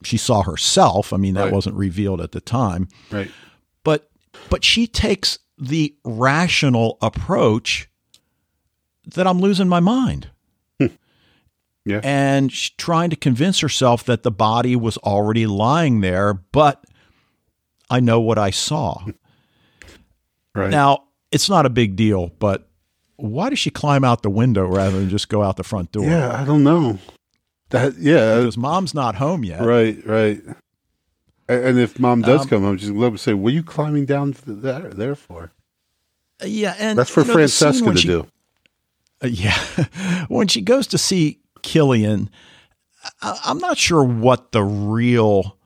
[0.04, 1.12] she saw herself.
[1.12, 1.52] I mean, that Right.
[1.52, 2.88] wasn't revealed at the time.
[3.10, 3.30] Right.
[3.84, 4.08] But
[4.48, 7.88] but she takes the rational approach
[9.14, 10.30] that I'm losing my mind.
[11.84, 12.00] Yeah.
[12.04, 16.84] And she's trying to convince herself that the body was already lying there, but
[17.92, 19.04] I know what I saw.
[20.54, 20.70] Right.
[20.70, 22.68] Now, it's not a big deal, but
[23.16, 26.04] why does she climb out the window rather than just go out the front door?
[26.04, 26.98] yeah, I don't know.
[27.70, 29.62] That yeah, Because mom's not home yet.
[29.62, 30.42] right, right.
[31.48, 34.04] And if mom does Um, come home, she's going to say, "What are you climbing
[34.04, 35.52] down there, there for?"
[36.44, 38.26] Yeah, and That's for you know, Franziska to she- do.
[39.24, 39.58] Uh, yeah.
[40.28, 42.28] when she goes to see Killian,
[43.22, 45.56] I- I'm not sure what the real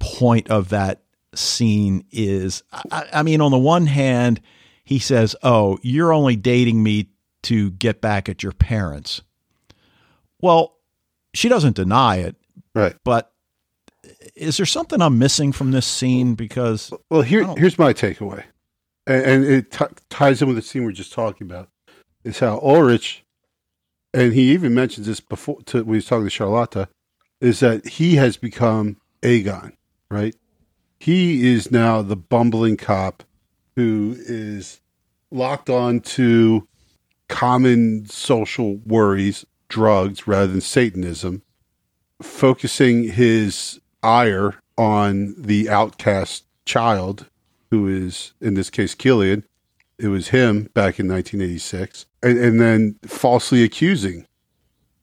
[0.00, 1.02] point of that
[1.38, 2.62] scene is.
[2.90, 4.40] I, I mean, on the one hand,
[4.84, 7.08] he says, Oh, you're only dating me
[7.44, 9.22] to get back at your parents.
[10.40, 10.76] Well,
[11.32, 12.36] she doesn't deny it,
[12.74, 12.96] Right.
[13.04, 13.32] but
[14.34, 16.34] is there something I'm missing from this scene?
[16.34, 18.44] Because Well, here here's my takeaway,
[19.06, 21.68] and, and it t- ties in with the scene we are just talking about.
[22.24, 23.24] Is how Ulrich,
[24.14, 26.88] and he even mentions this before to, when he's talking to Charlotta,
[27.40, 29.76] is that he has become Egon,
[30.10, 30.34] right?
[30.98, 33.22] He is now the bumbling cop
[33.76, 34.80] who is
[35.30, 36.66] locked on to
[37.28, 41.42] common social worries, drugs rather than Satanism,
[42.22, 47.28] focusing his ire on the outcast child,
[47.70, 49.44] who is in this case Killian.
[49.98, 54.26] It was him back in 1986, and, and then falsely accusing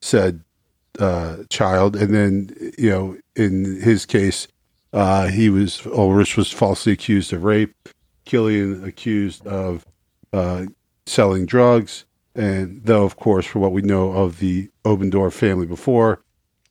[0.01, 0.43] said
[0.99, 4.47] uh, child, and then you know in his case,
[4.93, 7.73] uh, he was Ulrich was falsely accused of rape,
[8.25, 9.85] Killian accused of
[10.33, 10.65] uh,
[11.05, 16.21] selling drugs, and though of course for what we know of the Obendorf family before,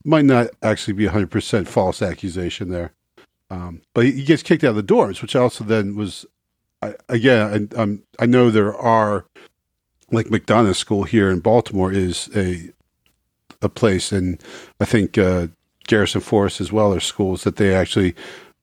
[0.04, 2.92] might not actually be a hundred percent false accusation there.
[3.50, 6.24] Um, but he, gets kicked out of the doors, which also then was,
[6.82, 9.26] I, again, I, um, I know there are,
[10.12, 12.70] like McDonough School here in Baltimore is a
[13.62, 14.42] a place, and
[14.80, 15.48] I think uh,
[15.90, 18.14] Garrison Forest as well are schools that they actually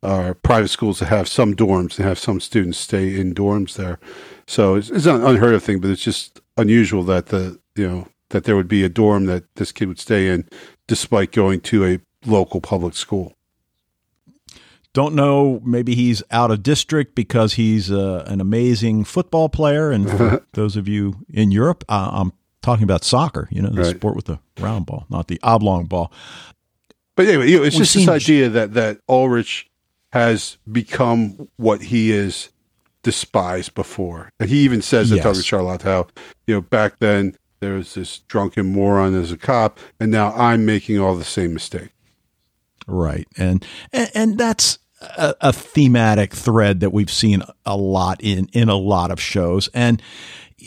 [0.02, 4.00] are private schools that have some dorms and have some students stay in dorms there.
[4.48, 8.08] So it's, it's an unheard of thing, but it's just unusual that the you know
[8.30, 10.48] that there would be a dorm that this kid would stay in,
[10.88, 13.34] despite going to a local public school.
[14.94, 15.60] don't know.
[15.64, 19.92] Maybe he's out of district because he's uh, an amazing football player.
[19.92, 23.48] And for those of you in Europe, uh, I'm talking about soccer.
[23.52, 23.96] You know, the Right.
[23.96, 26.12] sport with the round ball, not the oblong ball.
[27.18, 29.68] But anyway, you know, it's We've just this idea that that Ulrich
[30.14, 32.50] has become what he is
[33.02, 35.24] despised before, and he even says Yes.
[35.24, 36.08] talking to Charlotte how
[36.46, 40.64] you know back then there was this drunken moron as a cop, and now I'm
[40.66, 41.90] making all the same mistake.
[42.86, 48.48] Right, and and, and that's a, a thematic thread that we've seen a lot in
[48.54, 49.70] in a lot of shows.
[49.74, 50.02] And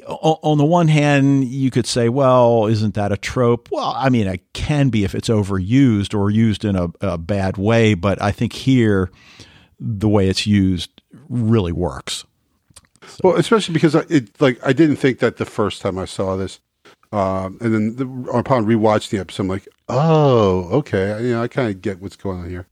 [0.07, 4.27] on the one hand, you could say, "Well, isn't that a trope?" Well, I mean,
[4.27, 7.95] it can be if it's overused or used in a, a bad way.
[7.95, 9.11] But I think here,
[9.79, 12.25] the way it's used really works.
[13.25, 16.37] Well, especially because I, it like I didn't think that the first time I saw
[16.37, 16.61] this,
[17.13, 21.49] um, and then the, upon rewatching the episode, I'm like, oh, okay, you know, I
[21.49, 22.69] kind of get what's going on here.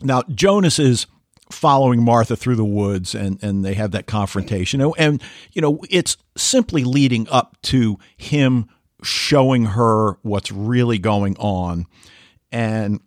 [0.00, 1.06] Now, Jonas is
[1.54, 4.80] following Martha through the woods and, and they have that confrontation.
[4.80, 8.68] And, and, you know, it's simply leading up to him
[9.02, 11.86] showing her what's really going on.
[12.52, 13.00] And,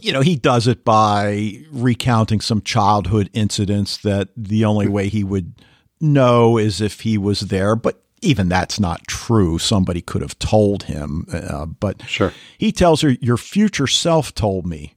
[0.00, 5.24] you know, he does it by recounting some childhood incidents that the only way he
[5.24, 5.54] would
[6.00, 7.76] know is if he was there.
[7.76, 9.58] But even that's not true.
[9.58, 11.26] Somebody could have told him.
[11.32, 12.32] Uh, but Sure.
[12.56, 14.94] he tells her, Your future self told me.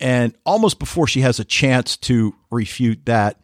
[0.00, 3.40] And almost before she has a chance to refute that,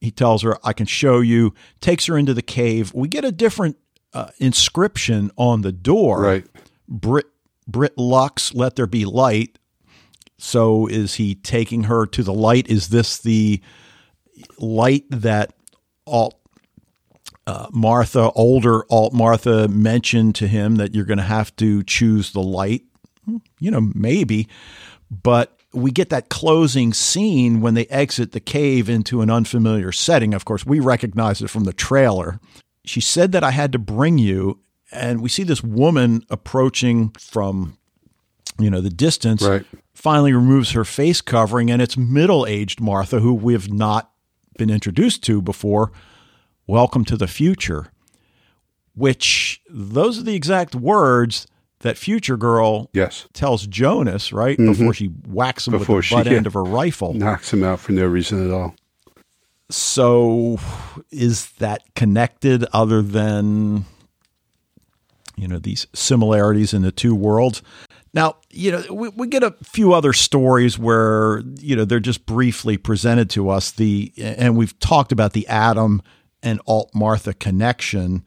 [0.00, 2.92] he tells her, I can show you, takes her into the cave.
[2.94, 3.76] We get a different
[4.12, 6.22] uh, inscription on the door.
[6.22, 6.46] Right.
[6.88, 7.26] Brit,
[7.66, 9.58] Brit Lux, let there be light.
[10.38, 12.68] So is he taking her to the light?
[12.68, 13.60] Is this the
[14.58, 15.52] light that
[16.04, 16.34] Alt
[17.46, 22.32] uh, Martha, older Alt Martha, mentioned to him that you're going to have to choose
[22.32, 22.82] the light?
[23.60, 24.48] You know, maybe.
[25.10, 30.34] But we get that closing scene when they exit the cave into an unfamiliar setting.
[30.34, 32.40] Of course, we recognize it from the trailer.
[32.84, 34.60] She said that I had to bring you,
[34.90, 37.78] and we see this woman approaching from
[38.58, 39.64] you know, the distance, Right.
[39.94, 44.10] finally removes her face covering, and it's middle aged Martha, who we've not
[44.58, 45.90] been introduced to before.
[46.66, 47.90] Welcome to the future,
[48.94, 51.46] which those are the exact words
[51.82, 53.26] that Future Girl Yes.
[53.32, 54.58] tells Jonas, right?
[54.58, 54.72] Mm-hmm.
[54.72, 56.38] Before she whacks him Before with she- the butt yeah.
[56.38, 57.14] end of her rifle.
[57.14, 58.74] Knocks him out for no reason at all.
[59.70, 60.58] So
[61.10, 63.84] is that connected other than
[65.36, 67.62] you know these similarities in the two worlds?
[68.14, 72.26] Now, you know, we, we get a few other stories where, you know, they're just
[72.26, 73.70] briefly presented to us.
[73.70, 76.02] The and we've talked about the Adam
[76.42, 78.22] and Alt Martha connection,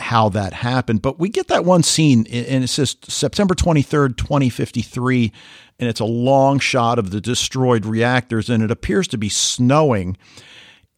[0.00, 1.02] how that happened.
[1.02, 5.32] But we get that one scene, and it says September 23rd, 2053,
[5.78, 10.16] and it's a long shot of the destroyed reactors, and it appears to be snowing.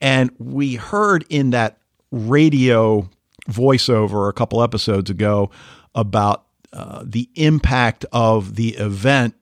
[0.00, 1.78] And we heard in that
[2.11, 3.09] radio
[3.48, 5.50] voiceover a couple episodes ago
[5.94, 9.34] about uh, the impact of the event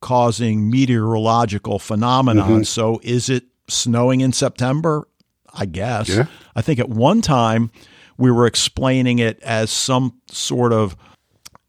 [0.00, 2.64] causing meteorological phenomenon.
[2.64, 5.06] So is it snowing in September?
[5.52, 6.08] I guess.
[6.08, 6.26] Yeah.
[6.54, 7.70] I think at one time
[8.20, 10.94] we were explaining it as some sort of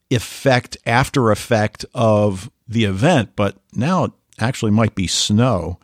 [0.10, 5.80] effect after effect of the event, but now it actually might be snow.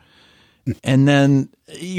[0.84, 1.50] And then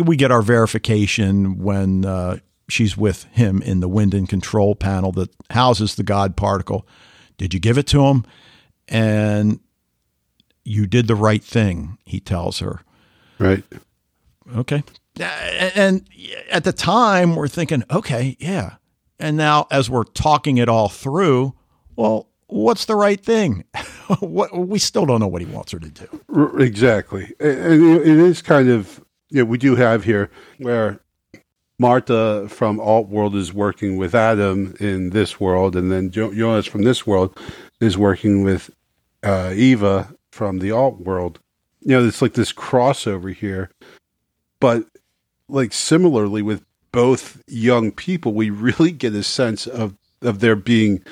[0.05, 2.39] we get our verification when uh,
[2.69, 6.87] she's with him in the Winden control panel that houses the God particle.
[7.39, 8.27] Did you give it to him?
[8.87, 9.61] And
[10.65, 12.83] you did the right thing, he tells her.
[13.39, 13.65] Right.
[14.55, 14.83] Okay.
[15.21, 16.09] And
[16.51, 18.77] at the time, we're thinking, okay, yeah.
[19.19, 21.55] And now, as we're talking it all through,
[21.97, 23.65] well, what's the right thing?
[24.21, 26.59] what, we still don't know what he wants her to do.
[26.59, 27.35] Exactly.
[27.41, 31.01] And it is kind of, you know, we do have here where
[31.79, 36.83] Martha from Alt World is working with Adam in this world, and then Jonas from
[36.83, 37.39] this world
[37.81, 38.71] is working with
[39.23, 41.39] uh, Eva from the Alt World.
[41.81, 43.71] You know, it's like this crossover here.
[44.61, 44.87] But
[45.49, 51.03] like similarly with both young people, we really get a sense of, of their being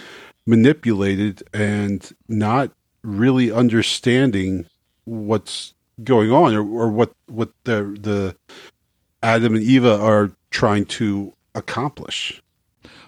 [0.47, 2.71] manipulated and not
[3.03, 4.67] really understanding
[5.05, 8.37] what's going on or, or what what the the
[9.23, 12.43] Adam and Eva are trying to accomplish.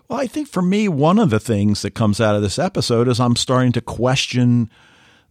[0.08, 3.08] Well, I think for me, one of the things that comes out of this episode
[3.08, 4.70] is I'm starting to question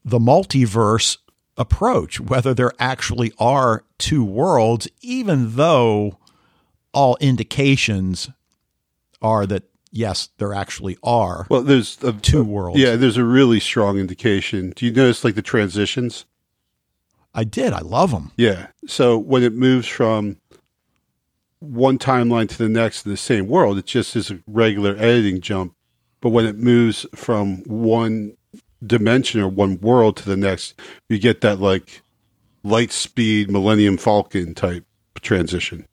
[0.06, 1.18] the multiverse
[1.58, 6.18] approach, whether there actually are two worlds, even though
[6.94, 8.30] all indications
[9.22, 11.48] are that yes, there actually are.
[11.50, 12.80] Well, there's a, Two worlds.
[12.80, 14.72] Yeah, there's a really strong indication.
[14.76, 16.26] Do you notice like the transitions?
[17.34, 17.74] I did.
[17.74, 18.32] I love them.
[18.38, 18.68] Yeah.
[18.88, 20.38] So when it moves from
[21.60, 25.42] one timeline to the next in the same world, it just is a regular editing
[25.42, 25.76] jump.
[26.22, 28.37] But when it moves from one
[28.86, 32.02] dimension or one world to the next, you get that like
[32.64, 34.86] light speed Millennium Falcon type
[35.22, 35.88] transition.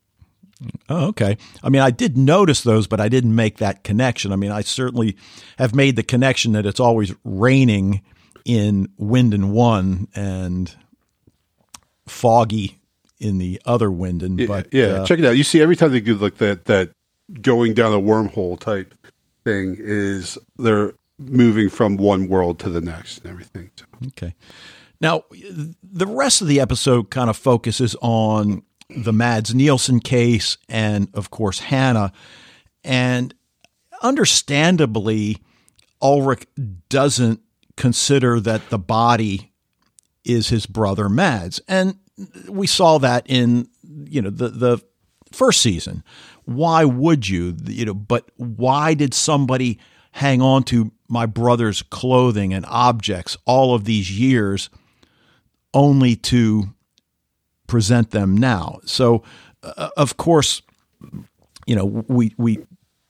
[0.89, 1.37] Oh, okay.
[1.63, 4.33] I mean, I did notice those, but I didn't make that connection.
[4.33, 5.17] I mean, I certainly
[5.59, 8.03] have made the connection that it's always raining
[8.45, 10.75] in Winden One and
[12.07, 12.79] foggy
[13.19, 14.47] in the other Winden.
[14.47, 15.37] But yeah, uh, check it out.
[15.37, 16.91] You see, every time they do like that, that
[17.41, 18.95] going down a wormhole type
[19.45, 23.71] thing is they're moving from one world to the next and everything.
[23.77, 24.35] So, Okay.
[25.01, 25.25] Now,
[25.83, 31.31] the rest of the episode kind of focuses on the Mads Nielsen case and, of
[31.31, 32.13] course, Hannah.
[32.85, 33.35] And
[34.03, 35.39] understandably,
[36.01, 36.47] Ulrich
[36.89, 37.41] doesn't
[37.77, 39.53] consider that the body
[40.25, 41.61] is his brother Mads.
[41.69, 41.97] And
[42.49, 44.83] we saw that in, you know, the, the
[45.33, 46.03] first season.
[46.45, 49.81] Why would you, you know, but why did somebody
[50.13, 54.71] hang on to my brother's clothing and objects all of these years
[55.73, 56.75] only to
[57.67, 58.81] present them now?
[58.85, 59.23] So,
[59.63, 60.63] uh, of course,
[61.67, 62.67] you know, we, we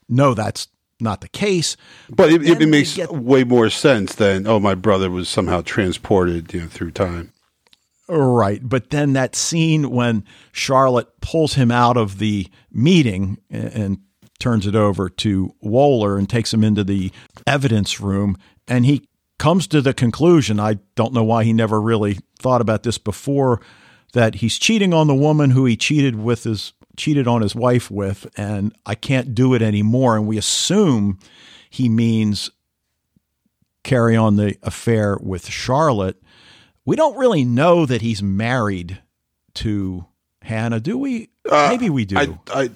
[0.09, 0.67] know that's
[0.99, 1.77] not the case.
[2.09, 6.53] but it, it, makes get- way more sense than oh, my brother was somehow transported
[6.53, 7.31] you know through time.
[8.07, 8.61] Right.
[8.61, 13.97] But then that scene when Charlotte pulls him out of the meeting and, and
[14.39, 17.11] turns it over to Wohler and takes him into the
[17.47, 19.07] evidence room, and he
[19.37, 23.61] comes to the conclusion I don't know why he never really thought about this before
[24.13, 27.91] that he's cheating on the woman who he cheated with his cheated on his wife
[27.91, 31.19] with and I can't do it anymore and we assume
[31.69, 32.49] he means
[33.83, 36.15] carry on the affair with Charlotte
[36.85, 39.01] we don't really know that he's married
[39.55, 40.05] to
[40.43, 41.29] Hannah, do we?
[41.49, 42.17] Uh, Maybe we do.
[42.17, 42.69] I, I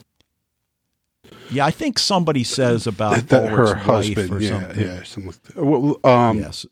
[1.52, 4.86] yeah, I think somebody says about that her husband, or yeah, something.
[4.86, 6.66] yeah, something like um, Yes.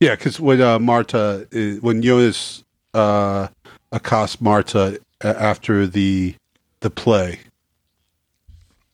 [0.00, 3.48] Yeah, because when uh, Marta, uh, when Jonas uh,
[3.92, 6.34] accosts Marta after the
[6.80, 7.40] the play,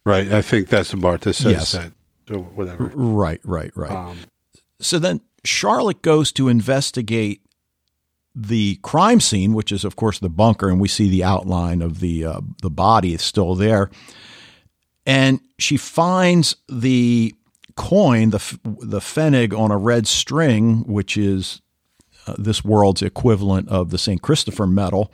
[0.04, 0.30] right?
[0.32, 1.72] I think that's what Marta says Yes.
[1.72, 1.92] that
[2.30, 2.92] or whatever.
[2.94, 3.90] Right, right, right.
[3.90, 4.18] Um,
[4.80, 7.40] So then Charlotte goes to investigate
[8.34, 12.00] the crime scene, which is, of course, the bunker, and we see the outline of
[12.00, 13.90] the uh, the body is still there.
[15.06, 17.34] And she finds the
[17.76, 21.62] coin, the the pfennig on a red string, which is
[22.26, 24.20] uh, this world's equivalent of the St.
[24.20, 25.10] Christopher medal.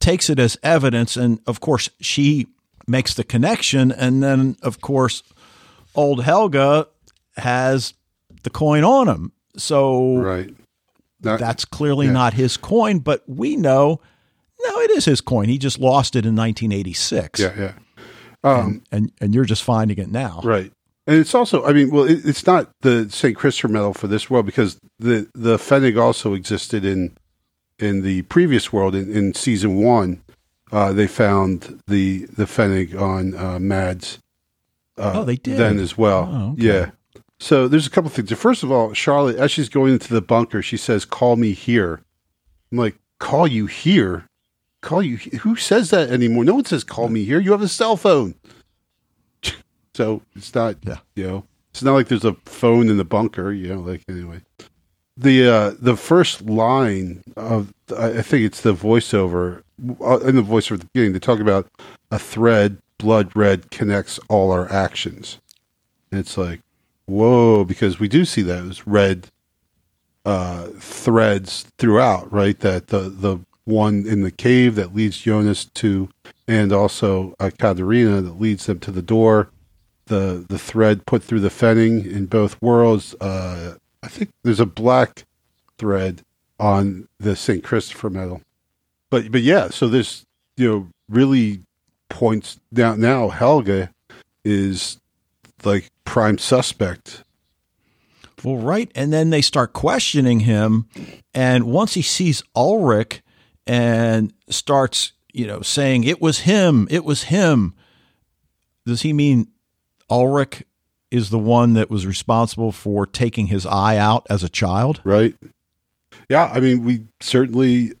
[0.00, 2.48] Takes it as evidence, and of course, she
[2.86, 5.22] makes the connection, and then, of course,
[5.94, 6.86] old Helge
[7.36, 7.94] has
[8.42, 9.32] the coin on him.
[9.56, 10.54] So right.
[11.22, 12.12] Not- that's clearly yeah.
[12.12, 14.00] not his coin, but we know
[14.64, 15.48] no, it is his coin.
[15.48, 17.38] He just lost it in 1986.
[17.40, 17.72] yeah, yeah.
[18.46, 20.40] Um, And and you're just finding it now.
[20.44, 20.72] Right.
[21.08, 23.36] And it's also, I mean, well, it, it's not the St.
[23.36, 27.16] Christopher medal for this world because the the pfennig also existed in
[27.78, 30.22] in the previous world in, in season one.
[30.72, 34.18] Uh, they found the the pfennig on uh, Mads.
[34.98, 35.58] Uh, Oh, they did?
[35.58, 36.28] then as well.
[36.32, 36.62] Oh, okay.
[36.62, 36.90] Yeah.
[37.38, 38.32] So there's a couple things.
[38.32, 42.00] First of all, Charlotte, as she's going into the bunker, she says, "Call me here."
[42.72, 44.24] I'm like, "Call you here?
[44.86, 45.16] Call you?
[45.40, 46.44] Who says that anymore?
[46.44, 47.40] No one says call me here.
[47.40, 48.36] You have a cell phone."
[49.96, 50.98] so it's not, Yeah.
[51.16, 53.50] you know, it's not like there's a phone in the bunker.
[53.50, 54.42] You know, like anyway.
[55.16, 59.64] The uh, the first line of I think it's the voiceover
[60.00, 61.14] uh, in the voiceover at the beginning.
[61.14, 61.68] They talk about
[62.12, 65.40] a thread, blood red, connects all our actions.
[66.12, 66.60] And it's like,
[67.06, 69.32] whoa, because we do see those red
[70.24, 72.60] uh, threads throughout, right?
[72.60, 76.08] That the the one in the cave that leads Jonas to,
[76.48, 79.50] and also uh, Katharina that leads them to the door.
[80.06, 83.14] The the thread put through the pfennig in both worlds.
[83.20, 85.24] Uh, I think there's a black
[85.78, 86.22] thread
[86.58, 87.62] on the St.
[87.62, 88.40] Christopher medal.
[89.10, 90.24] But but yeah, so this
[90.56, 91.62] you know really
[92.08, 93.88] points down now Helge
[94.44, 95.00] is
[95.64, 97.24] like prime suspect.
[98.44, 98.90] Well, right.
[98.94, 100.86] And then they start questioning him.
[101.34, 103.22] And once he sees Ulrich
[103.66, 107.74] and starts, you know, saying it was him, it was him,
[108.86, 109.48] does he mean
[110.10, 110.62] Ulrich
[111.10, 115.00] is the one that was responsible for taking his eye out as a child?
[115.04, 115.34] right?
[116.28, 117.92] Yeah, I mean, we certainly,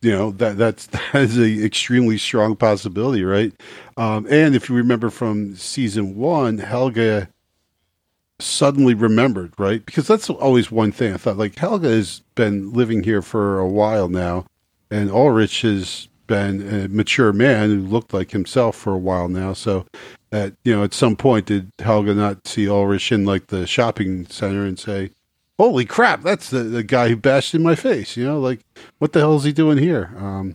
[0.00, 3.52] you know, that that's that is a extremely strong possibility, right?
[3.96, 7.28] Um, and if you remember from season one, Helge
[8.40, 9.84] suddenly remembered, right?
[9.84, 11.12] Because that's always one thing.
[11.12, 14.46] I thought, like, Helga has been living here for a while now,
[14.90, 19.52] and Ulrich has been a mature man who looked like himself for a while now.
[19.52, 19.86] So,
[20.30, 24.26] at you know, at some point, did Helge not see Ulrich in like the shopping
[24.26, 25.10] center and say,
[25.58, 28.16] "Holy crap, that's the, the guy who bashed in my face"?
[28.16, 28.60] You know, like,
[28.98, 30.14] what the hell is he doing here?
[30.16, 30.54] Um,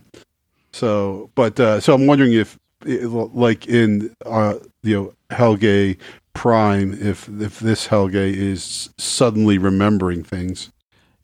[0.72, 5.98] so, but uh, so I'm wondering if, like in uh, you know Helge
[6.34, 10.70] Prime, if if this Helge is suddenly remembering things.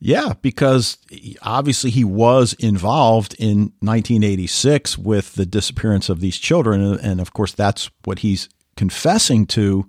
[0.03, 0.97] Yeah, because
[1.43, 6.99] obviously he was involved in 1986 with the disappearance of these children.
[6.99, 9.87] And, of course, that's what he's confessing to.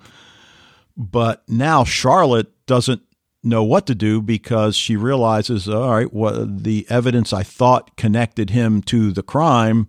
[0.97, 3.01] But now Charlotte doesn't
[3.41, 8.49] know what to do because she realizes, all right, what the evidence I thought connected
[8.49, 9.88] him to the crime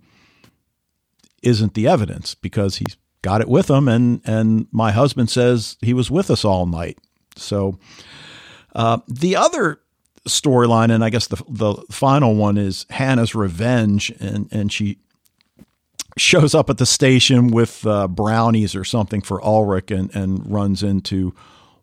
[1.43, 3.89] isn't the evidence because he's got it with him.
[3.89, 6.99] And, and my husband says he was with us all night.
[7.35, 7.79] So
[8.75, 9.82] uh, the other
[10.29, 14.99] storyline, and I guess the the final one is Hannah's revenge, and and she
[16.19, 20.83] shows up at the station with uh, brownies or something for Ulrich, and and runs
[20.83, 21.35] into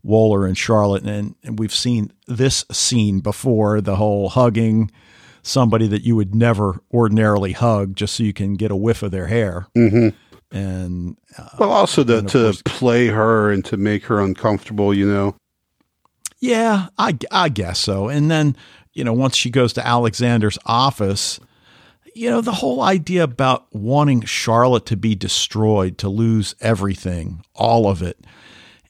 [0.06, 4.90] Wohler and Charlotte, and, and we've seen this scene before, the whole hugging
[5.42, 9.12] somebody that you would never ordinarily hug just so you can get a whiff of
[9.12, 10.10] their hair, Mm-hmm.
[10.58, 11.18] and
[11.58, 14.94] Well, also to to play her and to make her uncomfortable.
[14.94, 15.36] You know.
[16.40, 18.08] Yeah, I, I guess so.
[18.08, 18.56] And then,
[18.94, 21.40] you know, once she goes to Alexander's office,
[22.16, 27.88] you know, the whole idea about wanting Charlotte to be destroyed, to lose everything, all
[27.90, 28.20] of it.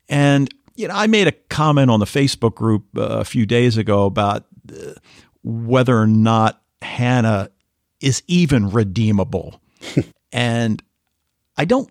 [0.07, 3.77] And, you know, I made a comment on the Facebook group uh, a few days
[3.77, 4.93] ago about uh,
[5.43, 7.49] whether or not Hannah
[7.99, 9.61] is even redeemable.
[10.31, 10.81] and
[11.57, 11.89] I don't,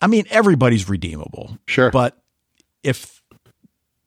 [0.00, 1.58] I mean, everybody's redeemable.
[1.66, 1.90] Sure.
[1.90, 2.22] But
[2.82, 3.13] if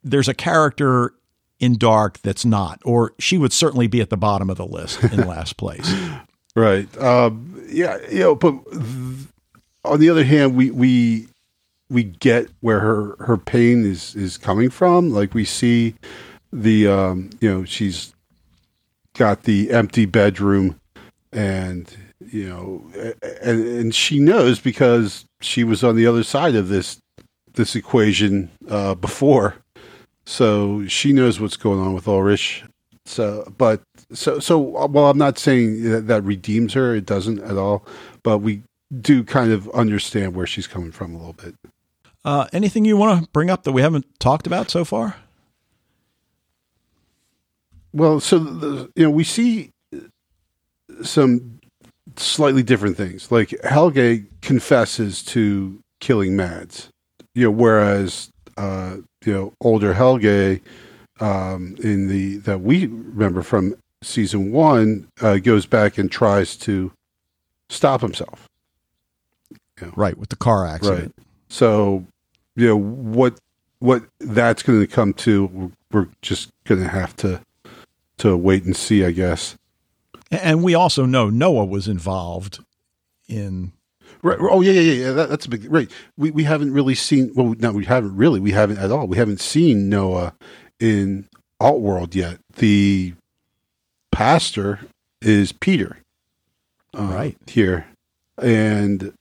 [0.10, 1.14] there's a character
[1.60, 5.04] in Dark that's not, or she would certainly be at the bottom of the list
[5.04, 5.94] in last place.
[6.56, 6.96] Right.
[6.98, 7.98] Um, yeah.
[8.10, 9.28] You know, but th-
[9.84, 11.28] on the other hand, we we
[11.90, 15.12] we get where her her pain is is coming from.
[15.12, 15.96] Like we see
[16.52, 18.14] the um, you know she's
[19.16, 20.80] got the empty bedroom,
[21.32, 21.96] and
[22.32, 27.00] you know, and and she knows because she was on the other side of this
[27.54, 29.56] this equation uh, before,
[30.28, 32.66] so she knows what's going on with Ulrich.
[33.06, 36.94] So, but so so well, I'm not saying that, that redeems her.
[36.94, 37.86] It doesn't at all,
[38.24, 38.62] but we
[39.00, 41.56] do kind of understand where she's coming from a little bit.
[42.26, 45.16] Uh, anything you want to bring up that we haven't talked about so far?
[47.94, 49.72] Well, so the, you know, we see
[51.04, 51.62] some
[52.18, 53.32] slightly different things.
[53.32, 56.90] Like Helge confesses to killing Mads,
[57.34, 58.98] you know, whereas uh,
[59.28, 60.62] you know older Helge
[61.20, 66.92] um, in the that we remember from season one uh, goes back and tries to
[67.70, 68.48] stop himself.
[69.52, 69.94] You know.
[69.96, 71.14] Right with the car accident.
[71.18, 71.26] Right.
[71.50, 72.06] So
[72.56, 73.38] you know what
[73.80, 75.72] what that's going to come to.
[75.92, 77.42] We're just going to have to
[78.20, 79.58] to wait and see, I guess.
[80.32, 82.64] And we also know Noah was involved
[83.28, 83.74] in.
[84.22, 84.38] Right.
[84.40, 85.12] Oh yeah, yeah, yeah.
[85.12, 85.90] That, that's a big right.
[86.18, 87.32] We we haven't really seen.
[87.36, 88.40] Well, no, we haven't really.
[88.40, 89.08] We haven't at all.
[89.08, 90.34] We haven't seen Noah
[90.80, 91.28] in
[91.62, 92.40] Altworld yet.
[92.56, 93.14] The
[94.12, 94.80] pastor
[95.22, 95.98] is Peter,
[96.98, 97.88] uh, right here,
[98.42, 99.14] and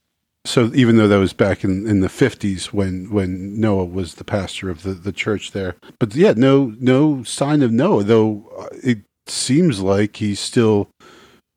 [0.45, 4.23] so even though that was back in, in the fifties when when Noah was the
[4.23, 8.03] pastor of the, the church there, but yeah, no no sign of Noah.
[8.03, 10.89] Though uh, it seems like he's still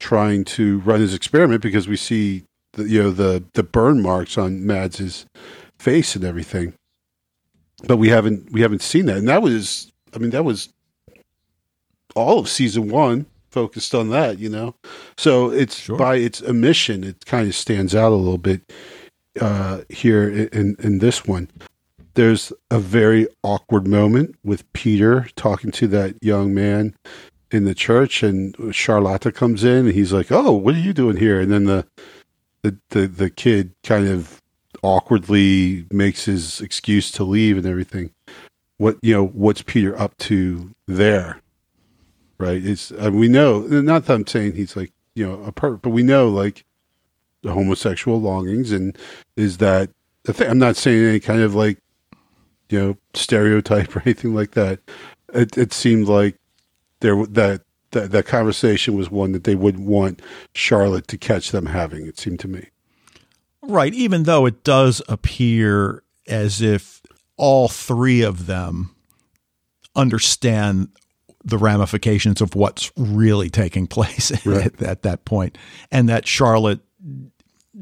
[0.01, 4.39] trying to run his experiment because we see the, you know the the burn marks
[4.39, 5.27] on Mads's
[5.79, 6.75] face and everything,
[7.85, 10.69] but we haven't we haven't seen that, and that was I mean that was
[12.15, 14.75] all of season one focused on that, you know.
[15.17, 15.97] So it's sure.
[15.97, 18.73] by its omission, it kind of stands out a little bit
[19.41, 21.51] uh, here in in this one.
[22.15, 26.95] There's a very awkward moment with Peter talking to that young man
[27.51, 31.17] in the church, and Charlotta comes in, and he's like, "Oh, what are you doing
[31.17, 31.87] here?" And then the
[32.63, 34.41] the the, the kid kind of
[34.83, 38.13] awkwardly makes his excuse to leave and everything.
[38.79, 39.27] What you know?
[39.27, 41.41] What's Peter up to there?
[42.41, 42.65] right?
[42.65, 45.91] It's uh, we know not that I'm saying he's like you know a pervert, but
[45.91, 46.65] we know like
[47.43, 48.97] the homosexual longings and
[49.37, 49.91] is that
[50.25, 50.51] the thing.
[50.51, 51.79] I'm not saying any kind of like
[52.71, 54.81] you know stereotype or anything like that.
[55.33, 56.37] It, it seemed like
[57.01, 60.23] there that that that conversation was one that they wouldn't want
[60.55, 62.07] Charlotte to catch them having.
[62.07, 62.69] It seemed to me.
[63.63, 67.03] Right, even though it does appear as if
[67.37, 68.95] all three of them
[69.95, 70.89] understand
[71.45, 74.67] the ramifications of what's really taking place right.
[74.67, 75.59] at, at, that.
[75.91, 76.81] And that Charlotte,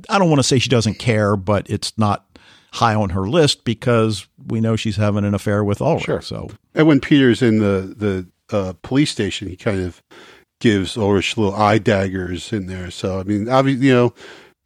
[0.09, 2.25] I don't want to say she doesn't care, but it's not
[2.73, 6.05] high on her list because we know she's having an affair with Ulrich.
[6.05, 6.21] Sure.
[6.21, 10.03] So, and when Peter's in the the uh, police station, he kind of
[10.61, 12.91] gives Ulrich little eye daggers in there.
[12.91, 14.15] So, I mean, obviously, you know,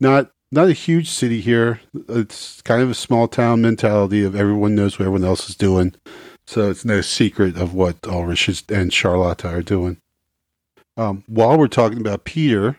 [0.01, 1.80] not not a huge city here.
[2.09, 5.95] It's kind of a small town mentality of everyone knows what everyone else is doing.
[6.47, 9.99] So it's no secret of what Ulrich and Charlotta are doing.
[10.97, 12.76] Um, while we're talking about Peter,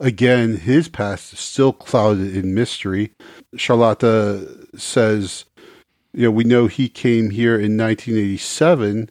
[0.00, 3.12] again, his past is still clouded in mystery.
[3.56, 5.44] Charlotta says,
[6.12, 9.10] you know, we know he came here in 1987.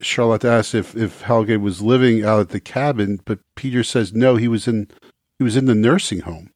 [0.00, 4.36] Charlotte asks if, if Helge was living out at the cabin, but Peter says no,
[4.36, 4.88] he was in
[5.38, 6.50] he was in the nursing home.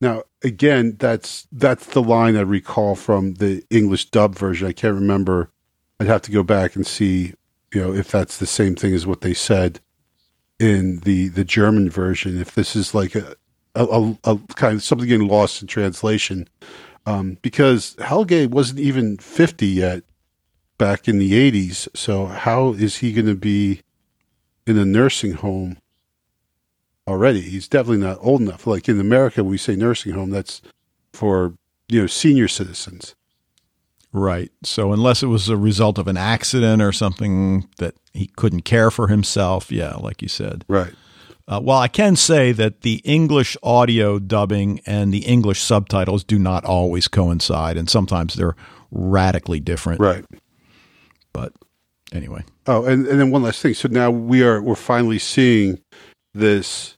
[0.00, 4.68] Now, again, that's that's the line I recall from the English dub version.
[4.68, 5.50] I can't remember.
[5.98, 7.34] I'd have to go back and see,
[7.72, 9.80] you know, if that's the same thing as what they said
[10.58, 12.38] in the the German version.
[12.38, 13.36] If this is like a
[13.74, 16.48] a, a kind of something getting lost in translation,
[17.06, 20.04] um, because Helge wasn't even fifty yet
[20.78, 21.88] back in the eighties.
[21.94, 23.80] So how is he going to be
[24.66, 25.78] in a nursing home?
[27.06, 27.40] already.
[27.40, 28.66] He's definitely not old enough.
[28.66, 30.60] Like in America, we say nursing home, that's
[31.12, 31.54] for,
[31.88, 33.14] you know, senior citizens.
[34.12, 34.50] Right.
[34.62, 38.90] So unless it was a result of an accident or something that he couldn't care
[38.90, 40.64] for himself, yeah, like you said.
[40.68, 40.94] Right.
[41.48, 46.40] Uh, well, I can say that the English audio dubbing and the English subtitles do
[46.40, 48.56] not always coincide, and sometimes they're
[48.90, 50.00] radically different.
[50.00, 50.24] Right.
[51.36, 51.52] But
[52.12, 52.44] anyway.
[52.66, 53.74] Oh, and, and then one last thing.
[53.74, 55.82] So now we are we're finally seeing
[56.32, 56.96] this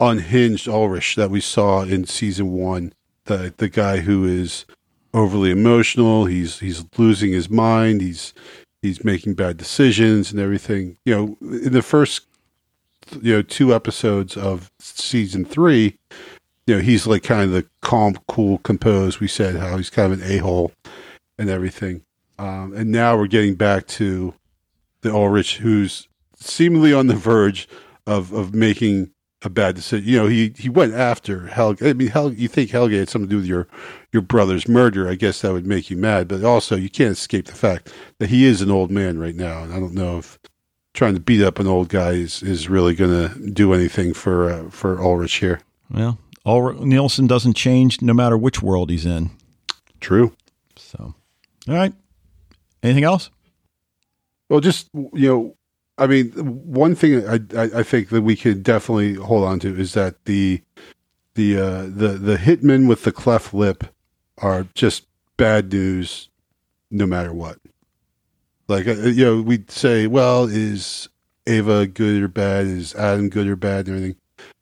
[0.00, 2.94] unhinged Ulrich that we saw in season one.
[3.26, 4.64] The the guy who is
[5.12, 6.24] overly emotional.
[6.24, 8.00] He's he's losing his mind.
[8.00, 8.32] He's
[8.80, 10.96] he's making bad decisions and everything.
[11.04, 12.26] You know, in the first
[13.20, 15.98] you know two episodes of season three,
[16.66, 19.20] you know he's like kind of the calm, cool, composed.
[19.20, 20.72] We said how he's kind of an a hole
[21.38, 22.00] and everything.
[22.38, 24.34] Um, and now we're getting back to
[25.02, 27.68] the Ulrich who's seemingly on the verge
[28.06, 29.10] of of making
[29.42, 30.08] a bad decision.
[30.08, 31.82] You know, he he went after Helge.
[31.82, 33.68] I mean, Helge, you think Helge had something to do with your
[34.12, 35.08] your brother's murder?
[35.08, 36.28] I guess that would make you mad.
[36.28, 39.62] But also, you can't escape the fact that he is an old man right now,
[39.62, 40.38] and I don't know if
[40.94, 44.50] trying to beat up an old guy is, is really going to do anything for
[44.50, 45.60] uh, for Ulrich here.
[45.90, 49.30] Well, Ulrich Nielsen doesn't change no matter which world he's in.
[50.00, 50.34] True.
[50.76, 51.14] So,
[51.68, 51.92] all right.
[52.84, 53.30] Anything else?
[54.50, 55.56] Well, just you know,
[55.96, 59.74] I mean, one thing I, I, I think that we could definitely hold on to
[59.74, 60.60] is that the
[61.34, 63.84] the uh, the the hitmen with the cleft lip
[64.38, 65.06] are just
[65.38, 66.28] bad news,
[66.90, 67.58] no matter what.
[68.68, 71.08] Like uh, you know, we'd say, well, is
[71.46, 72.66] Eva good or bad?
[72.66, 73.88] Is Adam good or bad?
[73.88, 74.16] And everything.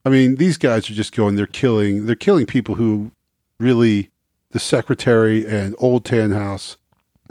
[0.05, 1.35] I mean, these guys are just going.
[1.35, 2.07] They're killing.
[2.07, 3.11] They're killing people who
[3.59, 4.11] really,
[4.51, 6.82] the secretary and Old Tannhaus and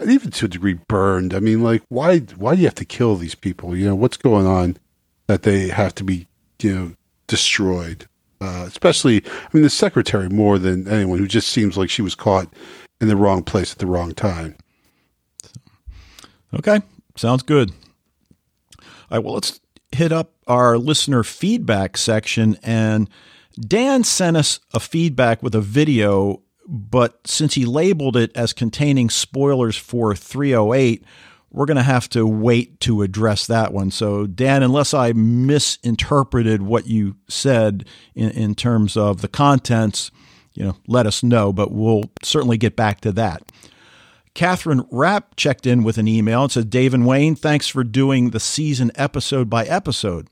[0.10, 1.34] even to a degree Bernd.
[1.34, 3.76] I mean, like why why do you have to kill these people?
[3.76, 4.78] You know what's going on
[5.28, 6.28] that they have to be
[6.62, 6.92] you know
[7.28, 8.08] destroyed.
[8.40, 12.16] Uh, especially, I mean, the secretary more than anyone who just seems like she was
[12.16, 12.52] caught
[13.00, 14.56] in the wrong place at the wrong time.
[16.58, 16.82] Okay,
[17.16, 17.72] sounds good.
[18.80, 19.60] All right, well, let's
[19.92, 22.58] hit up our listener feedback section.
[22.64, 23.10] And
[23.60, 26.42] Dan sent us a feedback with a video
[26.74, 31.04] but since he labeled it as containing spoilers for 308,
[31.52, 33.92] we're going to have to wait to address that one.
[33.92, 40.12] So, Dan, unless I misinterpreted what you said in, in terms of the contents,
[40.54, 43.52] you know, let us know, but we'll certainly get back to that.
[44.34, 48.30] Catherine Rapp checked in with an email and said, Dave and Wayne, thanks for doing
[48.30, 50.30] the season episode by episode.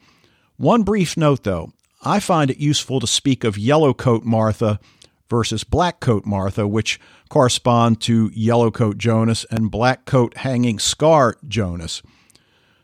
[0.55, 1.73] One brief note, though.
[2.01, 4.79] I find it useful to speak of Yellowcoat Martha
[5.29, 6.99] versus Black Coat Martha, which
[7.29, 12.01] correspond to Yellow Coat Jonas and Black Coat Hanging Scar Jonas.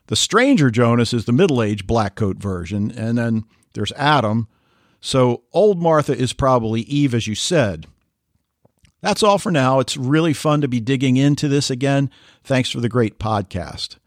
[0.08, 4.48] The Stranger Jonas is the middle aged Black Coat version, and then there's Adam.
[5.02, 7.88] So old Martha is probably Eve, as you said.
[9.02, 9.80] That's all for now.
[9.80, 12.10] It's really fun to be digging into this again.
[12.44, 13.98] Thanks for the great podcast.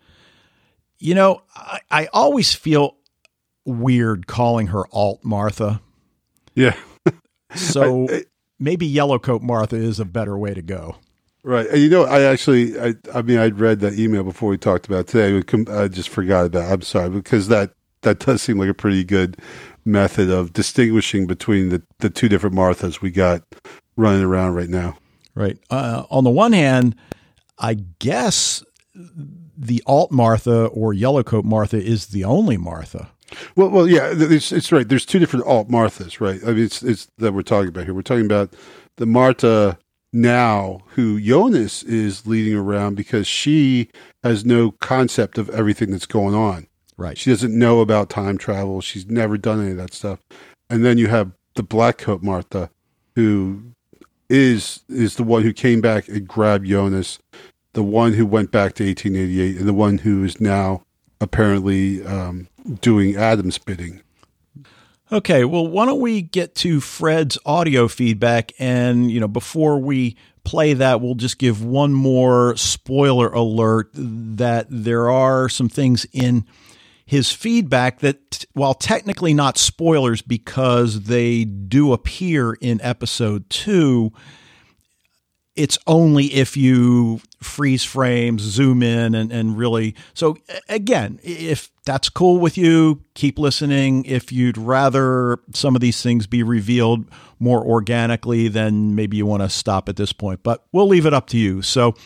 [0.98, 2.96] You know, I, I always feel
[3.64, 5.80] weird calling her Alt Martha.
[6.54, 6.74] Yeah.
[7.54, 8.24] So I, I,
[8.58, 10.96] maybe Yellowcoat Martha is a better way to go.
[11.44, 11.66] Right.
[11.68, 14.86] And you know, I actually, I, I mean, I'd read that email before we talked
[14.86, 15.42] about today.
[15.70, 16.68] I just forgot about.
[16.68, 16.72] It.
[16.72, 17.72] I'm sorry because that
[18.02, 19.38] that does seem like a pretty good
[19.84, 23.42] method of distinguishing between the the two different Marthas we got
[23.96, 24.98] running around right now.
[25.34, 25.58] Right.
[25.70, 26.96] Uh, on the one hand,
[27.58, 33.10] I guess the alt Martha or Yellowcoat Martha is the only Martha.
[33.56, 34.88] Well, well, yeah, it's, it's right.
[34.88, 36.40] There's two different alt Marthas, right?
[36.44, 37.94] I mean, it's it's that we're talking about here.
[37.94, 38.54] We're talking about
[38.96, 39.78] the Martha
[40.12, 43.88] now who Jonas is leading around because she
[44.22, 46.66] has no concept of everything that's going on.
[46.96, 47.16] Right.
[47.16, 48.80] She doesn't know about time travel.
[48.80, 50.20] She's never done any of that stuff.
[50.68, 52.70] And then you have the black coat Martha
[53.14, 53.72] who
[54.28, 57.18] is is the one who came back and grabbed Jonas,
[57.72, 60.82] the one who went back to 1888 and the one who is now
[61.20, 62.48] apparently um,
[62.80, 64.02] doing Adam's bidding.
[65.10, 68.52] Okay, well, why don't we get to Fred's audio feedback?
[68.58, 74.66] And, you know, before we play that, we'll just give one more spoiler alert that
[74.68, 76.46] there are some things in
[77.06, 84.12] his feedback that, while technically not spoilers because they do appear in episode two,
[85.58, 89.96] it's only if you freeze frames, zoom in, and, and really.
[90.14, 90.38] So,
[90.68, 94.04] again, if that's cool with you, keep listening.
[94.04, 97.06] If you'd rather some of these things be revealed
[97.40, 100.44] more organically, then maybe you want to stop at this point.
[100.44, 101.60] But we'll leave it up to you.
[101.62, 101.96] So,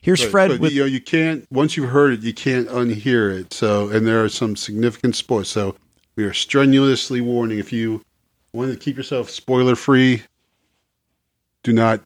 [0.00, 0.48] here's but, Fred.
[0.52, 3.52] But, with, you know, you can't, once you've heard it, you can't unhear it.
[3.52, 5.48] So, and there are some significant spoilers.
[5.48, 5.74] So,
[6.14, 8.04] we are strenuously warning if you
[8.52, 10.22] want to keep yourself spoiler free,
[11.64, 12.02] do not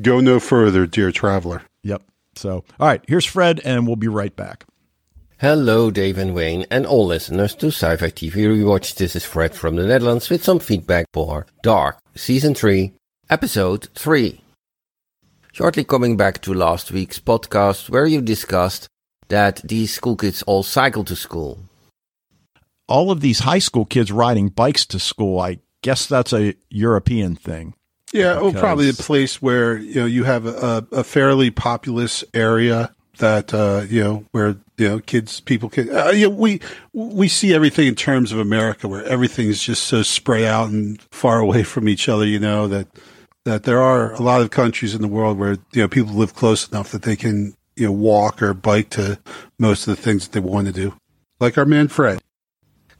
[0.00, 1.62] Go no further, dear traveler.
[1.82, 2.02] Yep.
[2.34, 4.64] So, all right, here's Fred, and we'll be right back.
[5.38, 8.94] Hello, Dave and Wayne, and all listeners to Sci-Fi TV Rewatch.
[8.94, 12.92] This is Fred from the Netherlands with some feedback for Dark, Season 3,
[13.28, 14.40] Episode 3.
[15.52, 18.88] Shortly coming back to last week's podcast where you discussed
[19.28, 21.58] that these school kids all cycle to school.
[22.88, 27.36] All of these high school kids riding bikes to school, I guess that's a European
[27.36, 27.74] thing.
[28.12, 32.94] Yeah, well, probably a place where you know you have a, a fairly populous area
[33.18, 35.94] that uh, you know where you know kids, people can.
[35.94, 36.60] Uh, you know, we
[36.92, 41.00] we see everything in terms of America, where everything is just so spread out and
[41.10, 42.26] far away from each other.
[42.26, 42.88] You know that
[43.44, 46.34] that there are a lot of countries in the world where you know people live
[46.34, 49.18] close enough that they can you know, walk or bike to
[49.58, 50.94] most of the things that they want to do.
[51.40, 52.20] Like our man Fred.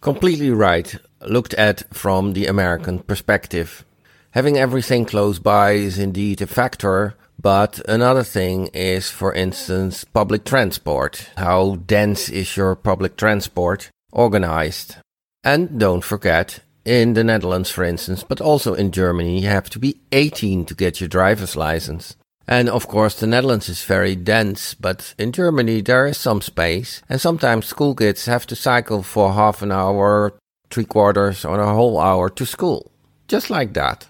[0.00, 3.84] Completely right, looked at from the American perspective.
[4.32, 10.46] Having everything close by is indeed a factor, but another thing is, for instance, public
[10.46, 11.28] transport.
[11.36, 14.96] How dense is your public transport organized?
[15.44, 19.78] And don't forget, in the Netherlands, for instance, but also in Germany, you have to
[19.78, 22.16] be 18 to get your driver's license.
[22.48, 27.02] And of course, the Netherlands is very dense, but in Germany there is some space,
[27.06, 30.32] and sometimes school kids have to cycle for half an hour,
[30.70, 32.90] three quarters, or a whole hour to school.
[33.28, 34.08] Just like that.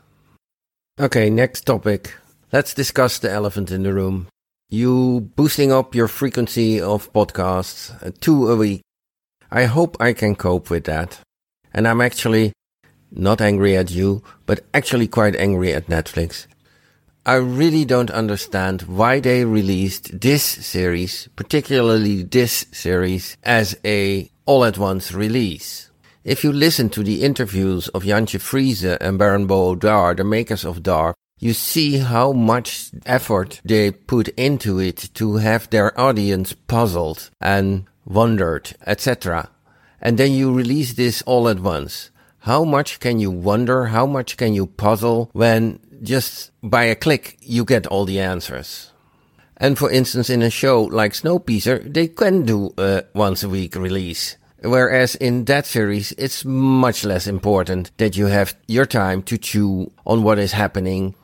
[1.02, 2.14] Okay, next topic.
[2.52, 4.28] Let's discuss the elephant in the room.
[4.70, 8.82] You boosting up your frequency of podcasts, uh, two a week.
[9.50, 11.18] I hope I can cope with that.
[11.74, 12.52] And I'm actually
[13.10, 16.46] not angry at you, but actually quite angry at Netflix.
[17.26, 24.64] I really don't understand why they released this series, particularly this series, as a all
[24.64, 25.90] at once release.
[26.24, 30.64] If you listen to the interviews of Jantje Friese and Baran bo Odar, the makers
[30.64, 36.52] of Dark, you see how much effort they put into it to have their audience
[36.52, 39.50] puzzled and wondered, etc.
[40.00, 42.10] And then you release this all at once.
[42.40, 43.86] How much can you wonder?
[43.86, 48.90] How much can you puzzle when just by a click, you get all the answers.
[49.56, 53.76] And for instance, in a show like Snowpiercer, they can do a once a week
[53.76, 54.36] release.
[54.62, 59.90] Whereas in that series, it's much less important that you have your time to chew
[60.06, 61.16] on what is happening.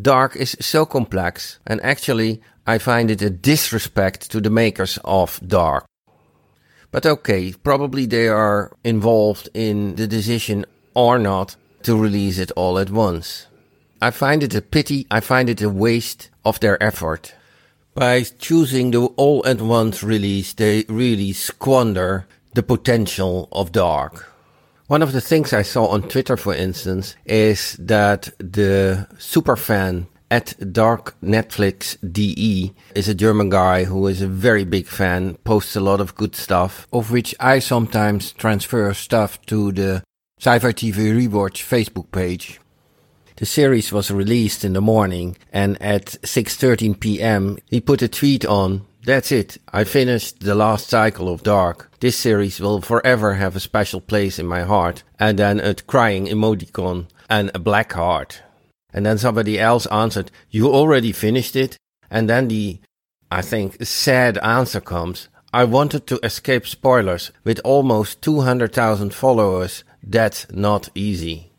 [0.00, 5.40] Dark is so complex, and actually, I find it a disrespect to the makers of
[5.46, 5.86] Dark.
[6.90, 10.64] But okay, probably they are involved in the decision
[10.94, 11.54] or not
[11.84, 13.46] to release it all at once.
[14.02, 17.34] I find it a pity, I find it a waste of their effort.
[17.94, 24.30] By choosing the all at once release, they really squander the potential of Dark.
[24.86, 30.72] One of the things I saw on Twitter, for instance, is that the superfan at
[30.72, 35.80] Dark Netflix DE is a German guy who is a very big fan, posts a
[35.80, 40.02] lot of good stuff, of which I sometimes transfer stuff to the
[40.38, 42.60] Sci-Fi TV Rewatch Facebook page.
[43.36, 47.58] The series was released in the morning and at 6:13 p.m.
[47.68, 49.58] he put a tweet on that's it.
[49.72, 51.90] I finished the last cycle of Dark.
[52.00, 55.02] This series will forever have a special place in my heart.
[55.18, 58.42] And then a crying emoticon and a black heart.
[58.92, 61.76] And then somebody else answered, You already finished it?
[62.10, 62.80] And then the,
[63.30, 67.30] I think, sad answer comes, I wanted to escape spoilers.
[67.44, 71.50] With almost 200,000 followers, that's not easy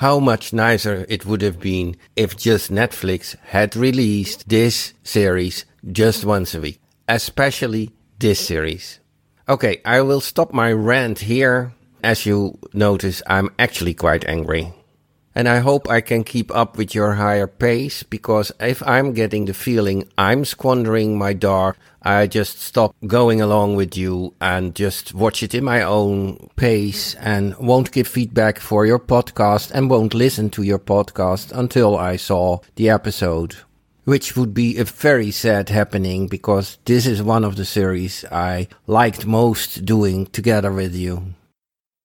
[0.00, 6.24] how much nicer it would have been if just Netflix had released this series just
[6.24, 9.00] once a week, especially this series.
[9.48, 11.72] Okay, I will stop my rant here.
[12.02, 14.72] As you notice, I'm actually quite angry.
[15.34, 19.44] And I hope I can keep up with your higher pace because if I'm getting
[19.44, 25.14] the feeling I'm squandering my dark, I just stop going along with you and just
[25.14, 30.14] watch it in my own pace and won't give feedback for your podcast and won't
[30.14, 33.56] listen to your podcast until I saw the episode.
[34.10, 38.66] Which would be a very sad happening because this is one of the series I
[38.88, 41.34] liked most doing together with you.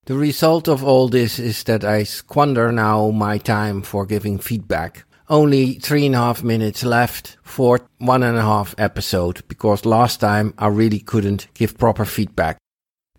[0.05, 5.03] The result of all this is that I squander now my time for giving feedback.
[5.29, 10.19] Only three and a half minutes left for one and a half episode because last
[10.19, 12.59] time I really couldn't give proper feedback.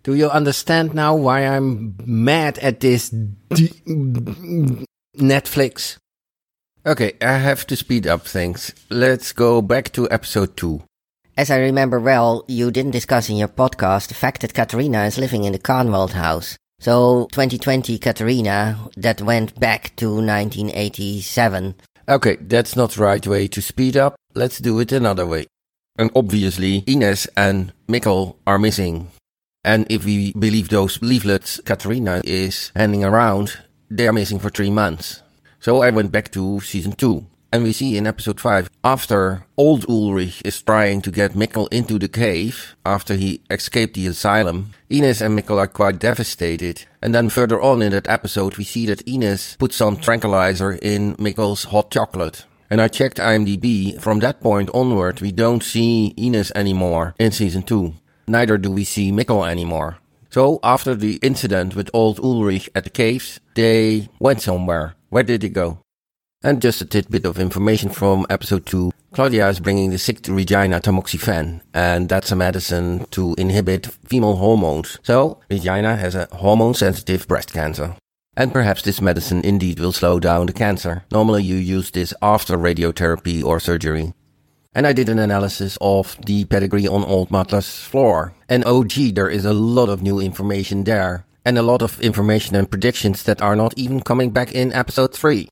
[0.03, 3.13] Do you understand now why I'm mad at this
[5.17, 5.97] Netflix?
[6.87, 8.73] Okay, I have to speed up things.
[8.89, 10.83] Let's go back to episode 2.
[11.35, 15.17] As I remember well, you didn't discuss in your podcast the fact that Katharina is
[15.17, 16.57] living in the Kahnwald house.
[16.79, 21.75] So 2020 Katharina, that went back to 1987.
[22.07, 24.15] Okay, that's not the right way to speed up.
[24.33, 25.47] Let's do it another way.
[25.99, 29.11] And obviously, Ines and Mikkel are missing.
[29.61, 33.57] And if we believe those leaflets Katharina is handing around,
[33.89, 35.21] they are missing for three months.
[35.67, 37.25] So I went back to season 2.
[37.51, 41.99] And we see in episode 5, after old Ulrich is trying to get Mikkel into
[41.99, 46.85] the cave, after he escaped the asylum, Ines and Mikkel are quite devastated.
[47.01, 51.17] And then further on in that episode, we see that Ines puts some tranquilizer in
[51.17, 52.45] Mikkel's hot chocolate.
[52.69, 57.63] And I checked IMDb, from that point onward, we don't see Ines anymore in season
[57.63, 57.93] 2.
[58.29, 59.97] Neither do we see Mikkel anymore.
[60.29, 64.93] So, after the incident with old Ulrich at the caves, they went somewhere.
[65.09, 65.79] Where did they go?
[66.43, 68.91] And just a tidbit of information from episode 2.
[69.13, 74.99] Claudia is bringing the sick Regina tamoxifen, and that's a medicine to inhibit female hormones.
[75.01, 77.95] So, Regina has a hormone sensitive breast cancer.
[78.35, 81.05] And perhaps this medicine indeed will slow down the cancer.
[81.11, 84.13] Normally you use this after radiotherapy or surgery.
[84.75, 88.35] And I did an analysis of the pedigree on Old Martha's floor.
[88.47, 91.25] And oh gee, there is a lot of new information there.
[91.47, 95.13] And a lot of information and predictions that are not even coming back in episode
[95.13, 95.47] 3.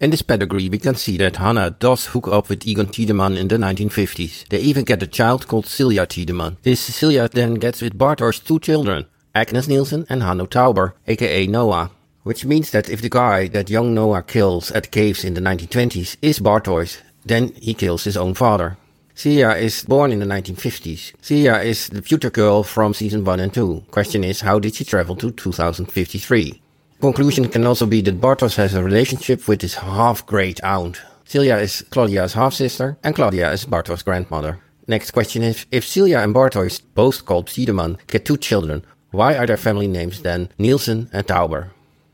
[0.00, 3.48] In this pedigree, we can see that Hannah does hook up with Egon Tiedemann in
[3.48, 4.48] the 1950s.
[4.48, 6.56] They even get a child called Silja Tiedemann.
[6.62, 11.90] This Silja then gets with Bartosz two children, Agnes Nielsen and Hanno Tauber, aka Noah.
[12.22, 16.16] Which means that if the guy that young Noah kills at caves in the 1920s
[16.22, 18.78] is Bartosz, then he kills his own father.
[19.18, 21.12] Silja is born in the 1950s.
[21.20, 23.86] Silja is the future girl from season 1 and 2.
[23.90, 26.62] Question is, how did she travel to 2053?
[27.00, 31.02] Conclusion can also be that Bartosz has a relationship with his half-great aunt.
[31.26, 34.60] Silja is Claudia's half-sister, and Claudia is Bartosz's grandmother.
[34.86, 39.46] Next question is, if Silja and Bartosz, both called Tiedemann, get two children, why are
[39.46, 41.70] their family names then Nielsen and Tauber?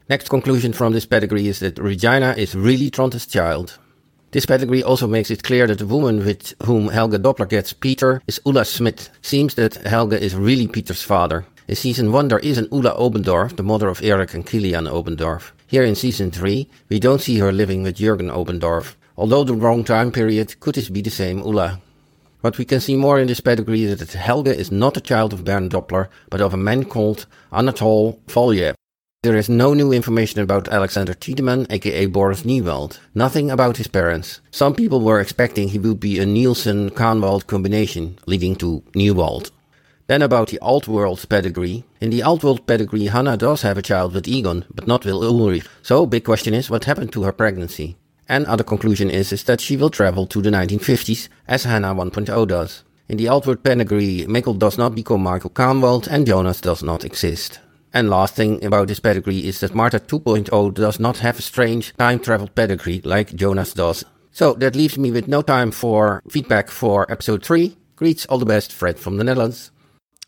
[0.08, 3.78] Next conclusion from this pedigree is that Regina is really Tronte's child.
[4.34, 8.20] This pedigree also makes it clear that the woman with whom Helge Doppler gets Peter
[8.26, 9.08] is Ulla Schmidt.
[9.22, 11.46] Seems that Helge is really Peter's father.
[11.68, 15.52] In season 1 there is an Ulla Obendorf, the mother of Eric and Kilian Obendorf.
[15.68, 18.96] Here in season 3, we don't see her living with Jürgen Obendorf.
[19.16, 21.80] Although the wrong time period, could this be the same Ulla?
[22.40, 25.32] What we can see more in this pedigree is that Helge is not a child
[25.32, 28.74] of Bernd Doppler, but of a man called Anatol Volyev.
[29.24, 32.98] There is no new information about Alexander Tiedemann, aka Boris Niewald.
[33.14, 34.42] Nothing about his parents.
[34.50, 39.50] Some people were expecting he would be a Nielsen-Kahnwald combination, leading to Niewald.
[40.08, 41.84] Then about the Altworld pedigree.
[42.02, 45.64] In the Altworld pedigree, Hannah does have a child with Egon, but not with Ulrich.
[45.80, 47.96] So, big question is, what happened to her pregnancy?
[48.28, 52.46] And other conclusion is, is that she will travel to the 1950s, as Hannah 1.0
[52.46, 52.84] does.
[53.08, 57.60] In the Altworld pedigree, Mikkel does not become Michael Kahnwald, and Jonas does not exist.
[57.94, 61.94] And last thing about this pedigree is that Martha 2.0 does not have a strange
[61.96, 64.04] time travel pedigree like Jonas does.
[64.32, 67.76] So that leaves me with no time for feedback for episode 3.
[67.94, 69.70] Greets, all the best, Fred from the Netherlands.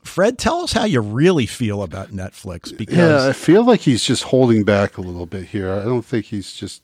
[0.04, 2.76] Fred, tell us how you really feel about Netflix.
[2.76, 5.72] Because yeah, I feel like he's just holding back a little bit here.
[5.72, 6.82] I don't think he's just.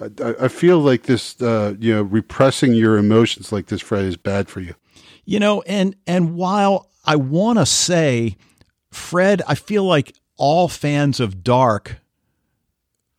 [0.00, 4.16] I, I feel like this, uh, you know, repressing your emotions like this, Fred, is
[4.16, 4.74] bad for you.
[5.26, 8.38] You know, and and while I want to say
[8.96, 12.00] Fred, I feel like all fans of Dark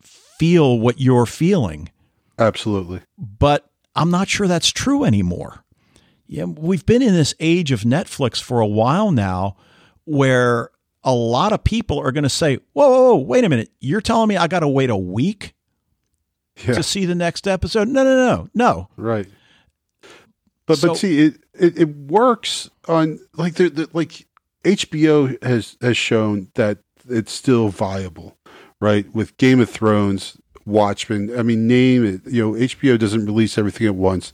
[0.01, 1.89] feel what you're feeling.
[2.37, 3.01] Absolutely.
[3.17, 5.63] But I'm not sure that's true anymore.
[6.27, 9.55] Yeah, we've been in this age of Netflix for a while now
[10.03, 10.71] where
[11.03, 13.71] a lot of people are going to say, whoa, whoa, whoa, wait a minute.
[13.79, 15.55] You're telling me I got to wait a week
[16.65, 16.73] yeah.
[16.73, 17.87] to see the next episode?
[17.87, 18.89] No, no, no, no.
[18.97, 19.27] Right.
[20.65, 24.26] But so, but see, it, it, it works on like the, the like
[24.67, 28.37] HBO has has shown that it's still viable,
[28.81, 29.11] right?
[29.13, 31.37] With Game of Thrones, Watchmen.
[31.37, 32.31] I mean, name it.
[32.31, 34.33] You know, HBO doesn't release everything at once;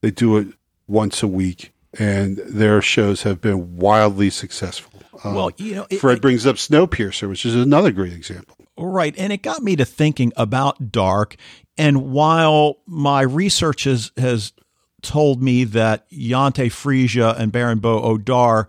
[0.00, 0.48] they do it
[0.86, 5.02] once a week, and their shows have been wildly successful.
[5.24, 8.56] Um, well, you know, it, Fred brings up Snowpiercer, which is another great example.
[8.78, 11.36] Right, and it got me to thinking about Dark.
[11.76, 14.52] And while my research has has
[15.02, 18.66] told me that Jantje Friese and Baran bo Odar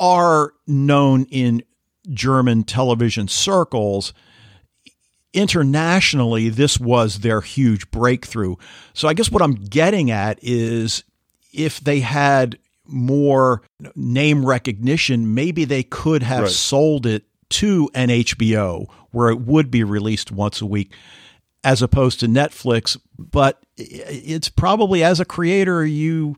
[0.00, 1.62] are known in
[2.08, 4.12] German television circles.
[5.32, 8.56] Internationally, this was their huge breakthrough.
[8.94, 11.04] So I guess what I'm getting at is
[11.52, 13.62] if they had more
[13.94, 16.50] name recognition, maybe they could have right.
[16.50, 20.92] sold it to an HBO where it would be released once a week
[21.62, 22.96] as opposed to Netflix.
[23.18, 26.36] But it's probably as a creator, you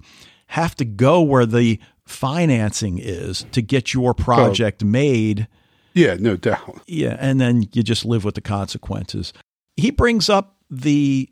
[0.48, 4.86] have to go where the financing is to get your project oh.
[4.86, 5.48] made.
[5.94, 6.82] Yeah, no doubt.
[6.86, 9.32] Yeah, and then you just live with the consequences.
[9.76, 11.28] He brings up the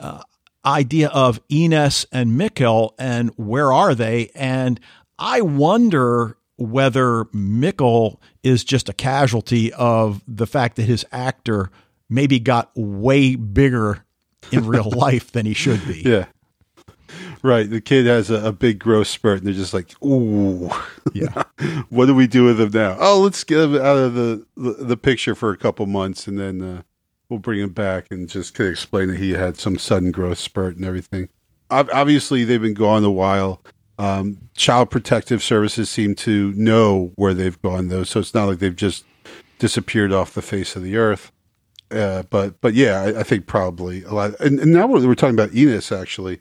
[0.00, 0.22] uh,
[0.64, 4.30] idea of Ines and Mikkel and where are they?
[4.34, 4.80] And
[5.18, 11.70] I wonder whether Mikkel is just a casualty of the fact that his actor
[12.08, 14.04] maybe got way bigger
[14.52, 16.02] in real life than he should be.
[16.02, 16.26] Yeah.
[17.44, 17.68] Right.
[17.68, 20.70] The kid has a, a, big growth spurt, and they're just like, "Ooh,
[21.12, 21.42] yeah.
[21.90, 22.96] what do we do with him now?
[22.98, 26.40] Oh, let's get him out of the the, the picture for a couple months, and
[26.40, 26.82] then uh,
[27.28, 30.76] we'll bring him back and just could explain that he had some sudden growth spurt
[30.76, 31.28] and everything."
[31.70, 33.60] Obviously, they've been gone a while.
[33.98, 38.58] Um, child protective services seem to know where they've gone, though, so it's not like
[38.58, 39.04] they've just
[39.58, 41.30] disappeared off the face of the earth.
[41.90, 44.40] uh, but but yeah, I, I, think probably a lot.
[44.40, 46.40] And, and now we're, we're, talking about Ines actually,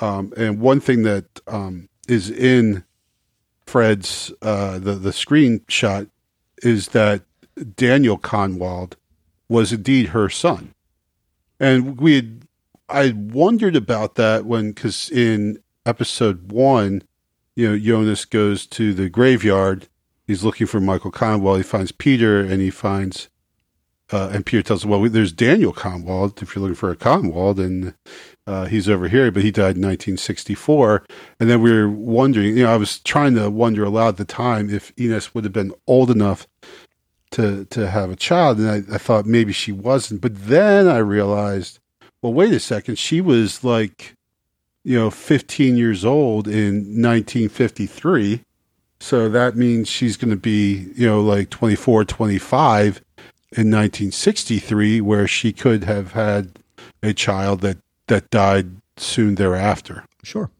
[0.00, 2.84] um, and one thing that um, is in
[3.66, 6.08] Fred's uh, the the screenshot
[6.62, 7.22] is that
[7.76, 8.94] Daniel Kahnwald
[9.48, 10.74] was indeed her son,
[11.58, 12.42] and we had
[12.88, 17.02] I wondered about that when because in episode one,
[17.54, 19.88] you know, Jonas goes to the graveyard.
[20.26, 21.58] He's looking for Michael Kahnwald.
[21.58, 23.28] He finds Peter, and he finds
[24.12, 26.42] uh, and Peter tells him, well, there's Daniel Kahnwald.
[26.42, 27.94] If you're looking for a Kahnwald, and
[28.50, 31.04] uh, he's over here, but he died in 1964.
[31.38, 34.24] And then we were wondering, you know, I was trying to wonder aloud at the
[34.24, 36.48] time if Ines would have been old enough
[37.30, 40.20] to to have a child, and I, I thought maybe she wasn't.
[40.20, 41.78] But then I realized,
[42.22, 44.14] well, wait a second, she was like,
[44.82, 48.42] you know, 15 years old in 1953.
[48.98, 53.02] So that means she's going to be, you know, like 24, 25
[53.52, 56.58] in 1963 where she could have had
[57.02, 57.78] a child that,
[58.10, 60.04] that died soon thereafter.
[60.22, 60.50] Sure.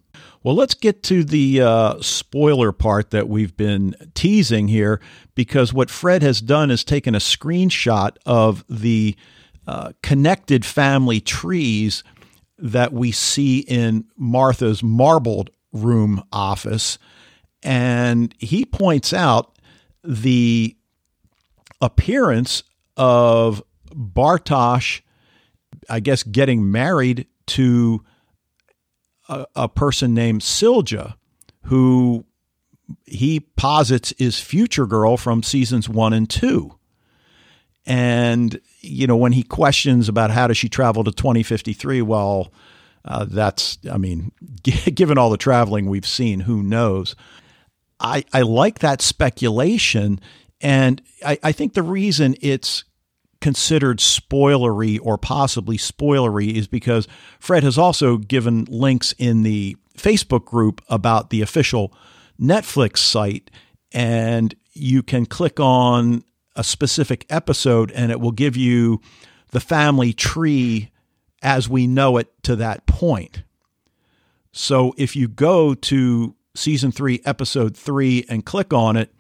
[0.43, 4.99] Well, let's get to the uh, spoiler part that we've been teasing here
[5.35, 9.17] because what Fred has done is taken a screenshot of the
[9.67, 12.03] uh, connected family trees
[12.57, 16.99] that we see in Martha's marbled room office.
[17.63, 19.59] And he points out
[20.03, 20.75] the
[21.83, 22.63] appearance
[22.97, 23.63] of
[23.95, 25.03] Bartosz,
[25.89, 28.05] I guess, getting married to
[29.29, 31.15] a, a person named Silja,
[31.65, 32.25] who
[33.07, 36.77] he posits is future girl from seasons one and two.
[37.87, 42.53] And, you know, when he questions about how does she travel to 2053, well,
[43.05, 44.33] uh, that's, I mean,
[44.63, 47.17] given all the traveling we've seen, who knows?
[47.99, 50.21] I, I like that speculation.
[50.61, 52.85] And I, I think the reason it's
[53.41, 57.09] considered spoilery or possibly spoilery is because
[57.39, 61.93] Fred has also given links in the Facebook group about the official
[62.41, 63.51] Netflix site,
[63.93, 66.23] and you can click on
[66.57, 69.01] a specific episode and it will give you
[69.51, 70.91] the family tree
[71.43, 73.43] as we know it to that point.
[74.53, 79.15] So if you go to season three, episode three, and click on it,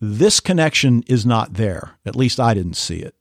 [0.00, 1.98] this connection is not there.
[2.04, 3.14] At least I didn't see it.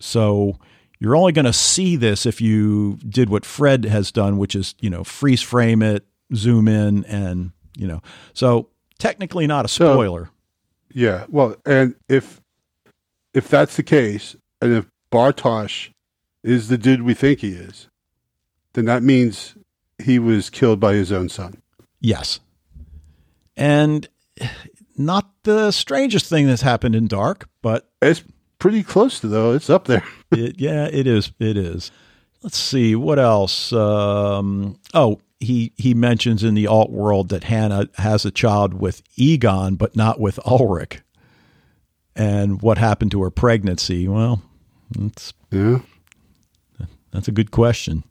[0.00, 0.58] So
[0.98, 4.74] you're only going to see this if you did what Fred has done, which is,
[4.80, 8.02] you know, freeze frame it, zoom in, and, you know,
[8.32, 8.68] so
[8.98, 10.26] technically not a spoiler.
[10.26, 10.30] So,
[10.94, 11.24] yeah.
[11.28, 12.40] Well, and if,
[13.34, 15.90] if that's the case, and if Bartosz
[16.42, 17.88] is the dude we think he is,
[18.72, 19.54] then that means
[20.02, 21.62] he was killed by his own son.
[22.00, 22.40] Yes.
[23.56, 24.08] And
[24.96, 28.22] not the strangest thing that's happened in Dark, but it's
[28.58, 29.52] pretty close to though.
[29.52, 30.04] It's up there.
[30.32, 31.32] it, yeah, it is.
[31.38, 31.90] It is.
[32.42, 33.72] Let's see what else.
[33.72, 39.02] Um, oh, he he mentions in the alt world that Hannah has a child with
[39.16, 41.00] Egon, but not with Ulrich.
[42.14, 44.08] And what happened to her pregnancy?
[44.08, 44.42] Well,
[44.96, 45.80] that's yeah,
[47.12, 48.04] that's a good question.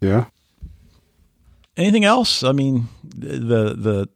[0.00, 0.26] Yeah.
[1.76, 2.42] Anything else?
[2.42, 4.08] I mean, the the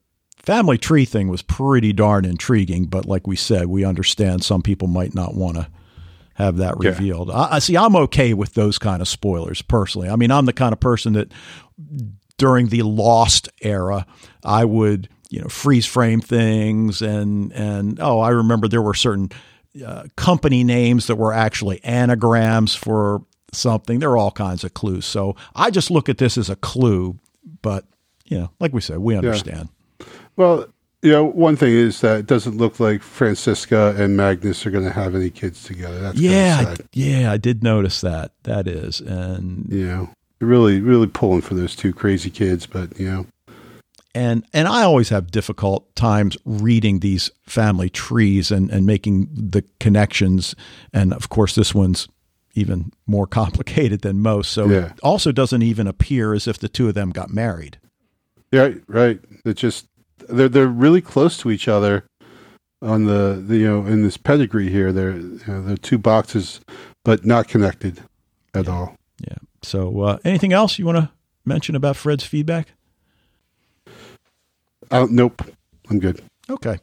[0.45, 4.89] family tree thing was pretty darn intriguing, but like we said, we understand some people
[4.89, 5.69] might not want to
[6.35, 7.29] have that revealed.
[7.29, 7.35] Yeah.
[7.35, 7.77] I, I see.
[7.77, 10.09] I'm okay with those kind of spoilers personally.
[10.09, 11.33] I mean, I'm the kind of person that
[12.39, 14.07] during the Lost era,
[14.43, 19.31] I would you know freeze frame things and and oh, I remember there were certain
[19.85, 23.99] uh, company names that were actually anagrams for something.
[23.99, 25.07] There are all kinds of clues.
[25.07, 27.19] So I just look at this as a clue,
[27.63, 27.85] but
[28.25, 29.69] you know, like we said, we understand.
[30.37, 30.45] Yeah.
[30.45, 30.67] Well,
[31.05, 34.85] you know, one thing is that it doesn't look like Franziska and Magnus are going
[34.85, 36.01] to have any kids together.
[36.01, 38.33] That's yeah, yeah, I did notice that.
[38.45, 40.09] That is, and you know,
[40.41, 42.67] really, really pulling for those two crazy kids.
[42.67, 43.27] But you know,
[44.15, 49.63] and and I always have difficult times reading these family trees and and making the
[49.81, 50.55] connections.
[50.95, 52.09] And of course, this one's
[52.55, 54.53] even more complicated than most.
[54.53, 54.87] So yeah.
[54.87, 57.79] it also doesn't even appear as if the two of them got married.
[58.51, 59.21] Yeah, right.
[59.45, 59.87] It just
[60.29, 62.05] they're they're really close to each other
[62.83, 64.93] on the, the you know in this pedigree here.
[64.93, 66.61] They're you know, they're two boxes,
[67.05, 68.03] but not connected
[68.55, 68.73] at yeah.
[68.73, 68.97] all.
[69.21, 69.37] Yeah.
[69.63, 71.11] So uh, anything else you want to
[71.45, 72.69] mention about Fred's feedback?
[74.91, 75.43] Uh, nope.
[75.91, 76.23] I'm good.
[76.49, 76.79] Okay.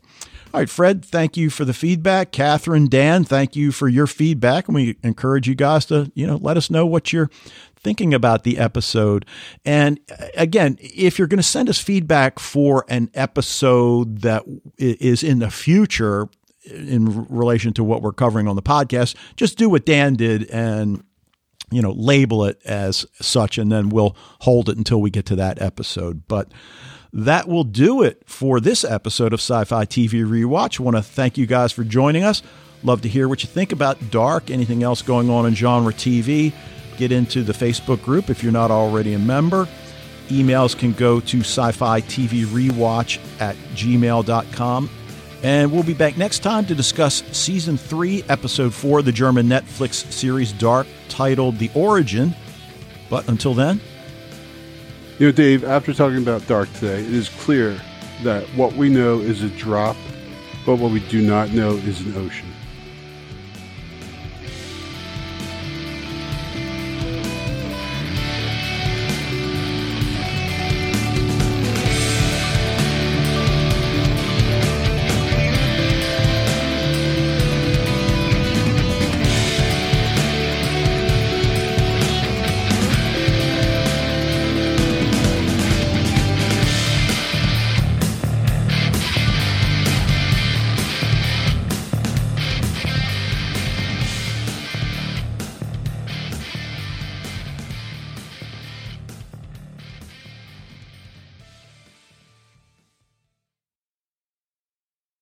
[0.54, 2.32] All right, Fred, thank you for the feedback.
[2.34, 4.68] Catherine, Dan, thank you for your feedback.
[4.68, 7.30] And we encourage you guys to, you know, let us know what you're
[7.78, 9.26] thinking about the episode.
[9.64, 14.44] And uh, again, if you're going to send us feedback for an episode that
[14.78, 16.28] is in the future,
[16.70, 21.04] in relation to what we're covering on the podcast, just do what Dan did and
[21.72, 25.36] you know label it as such, and then we'll hold it until we get to
[25.38, 26.28] that episode.
[26.28, 26.52] But
[27.14, 30.80] that will do it for this episode of Sci Fi TV Rewatch.
[30.80, 32.42] I want to thank you guys for joining us.
[32.84, 36.54] Love to hear what you think about Dark, anything else going on in genre TV.
[36.98, 39.68] Get into the Facebook group if you're not already a member.
[40.30, 44.90] Emails can go to sci fi TV rewatch at gmail.com.
[45.44, 49.48] And we'll be back next time to discuss season three, episode four of the German
[49.48, 52.36] Netflix series Dark, titled The Origin.
[53.10, 53.82] But until then,
[55.22, 57.80] You know, Dave, after talking about Dark today, it is clear
[58.24, 59.96] that what we know is a drop,
[60.66, 62.51] but what we do not know is an ocean.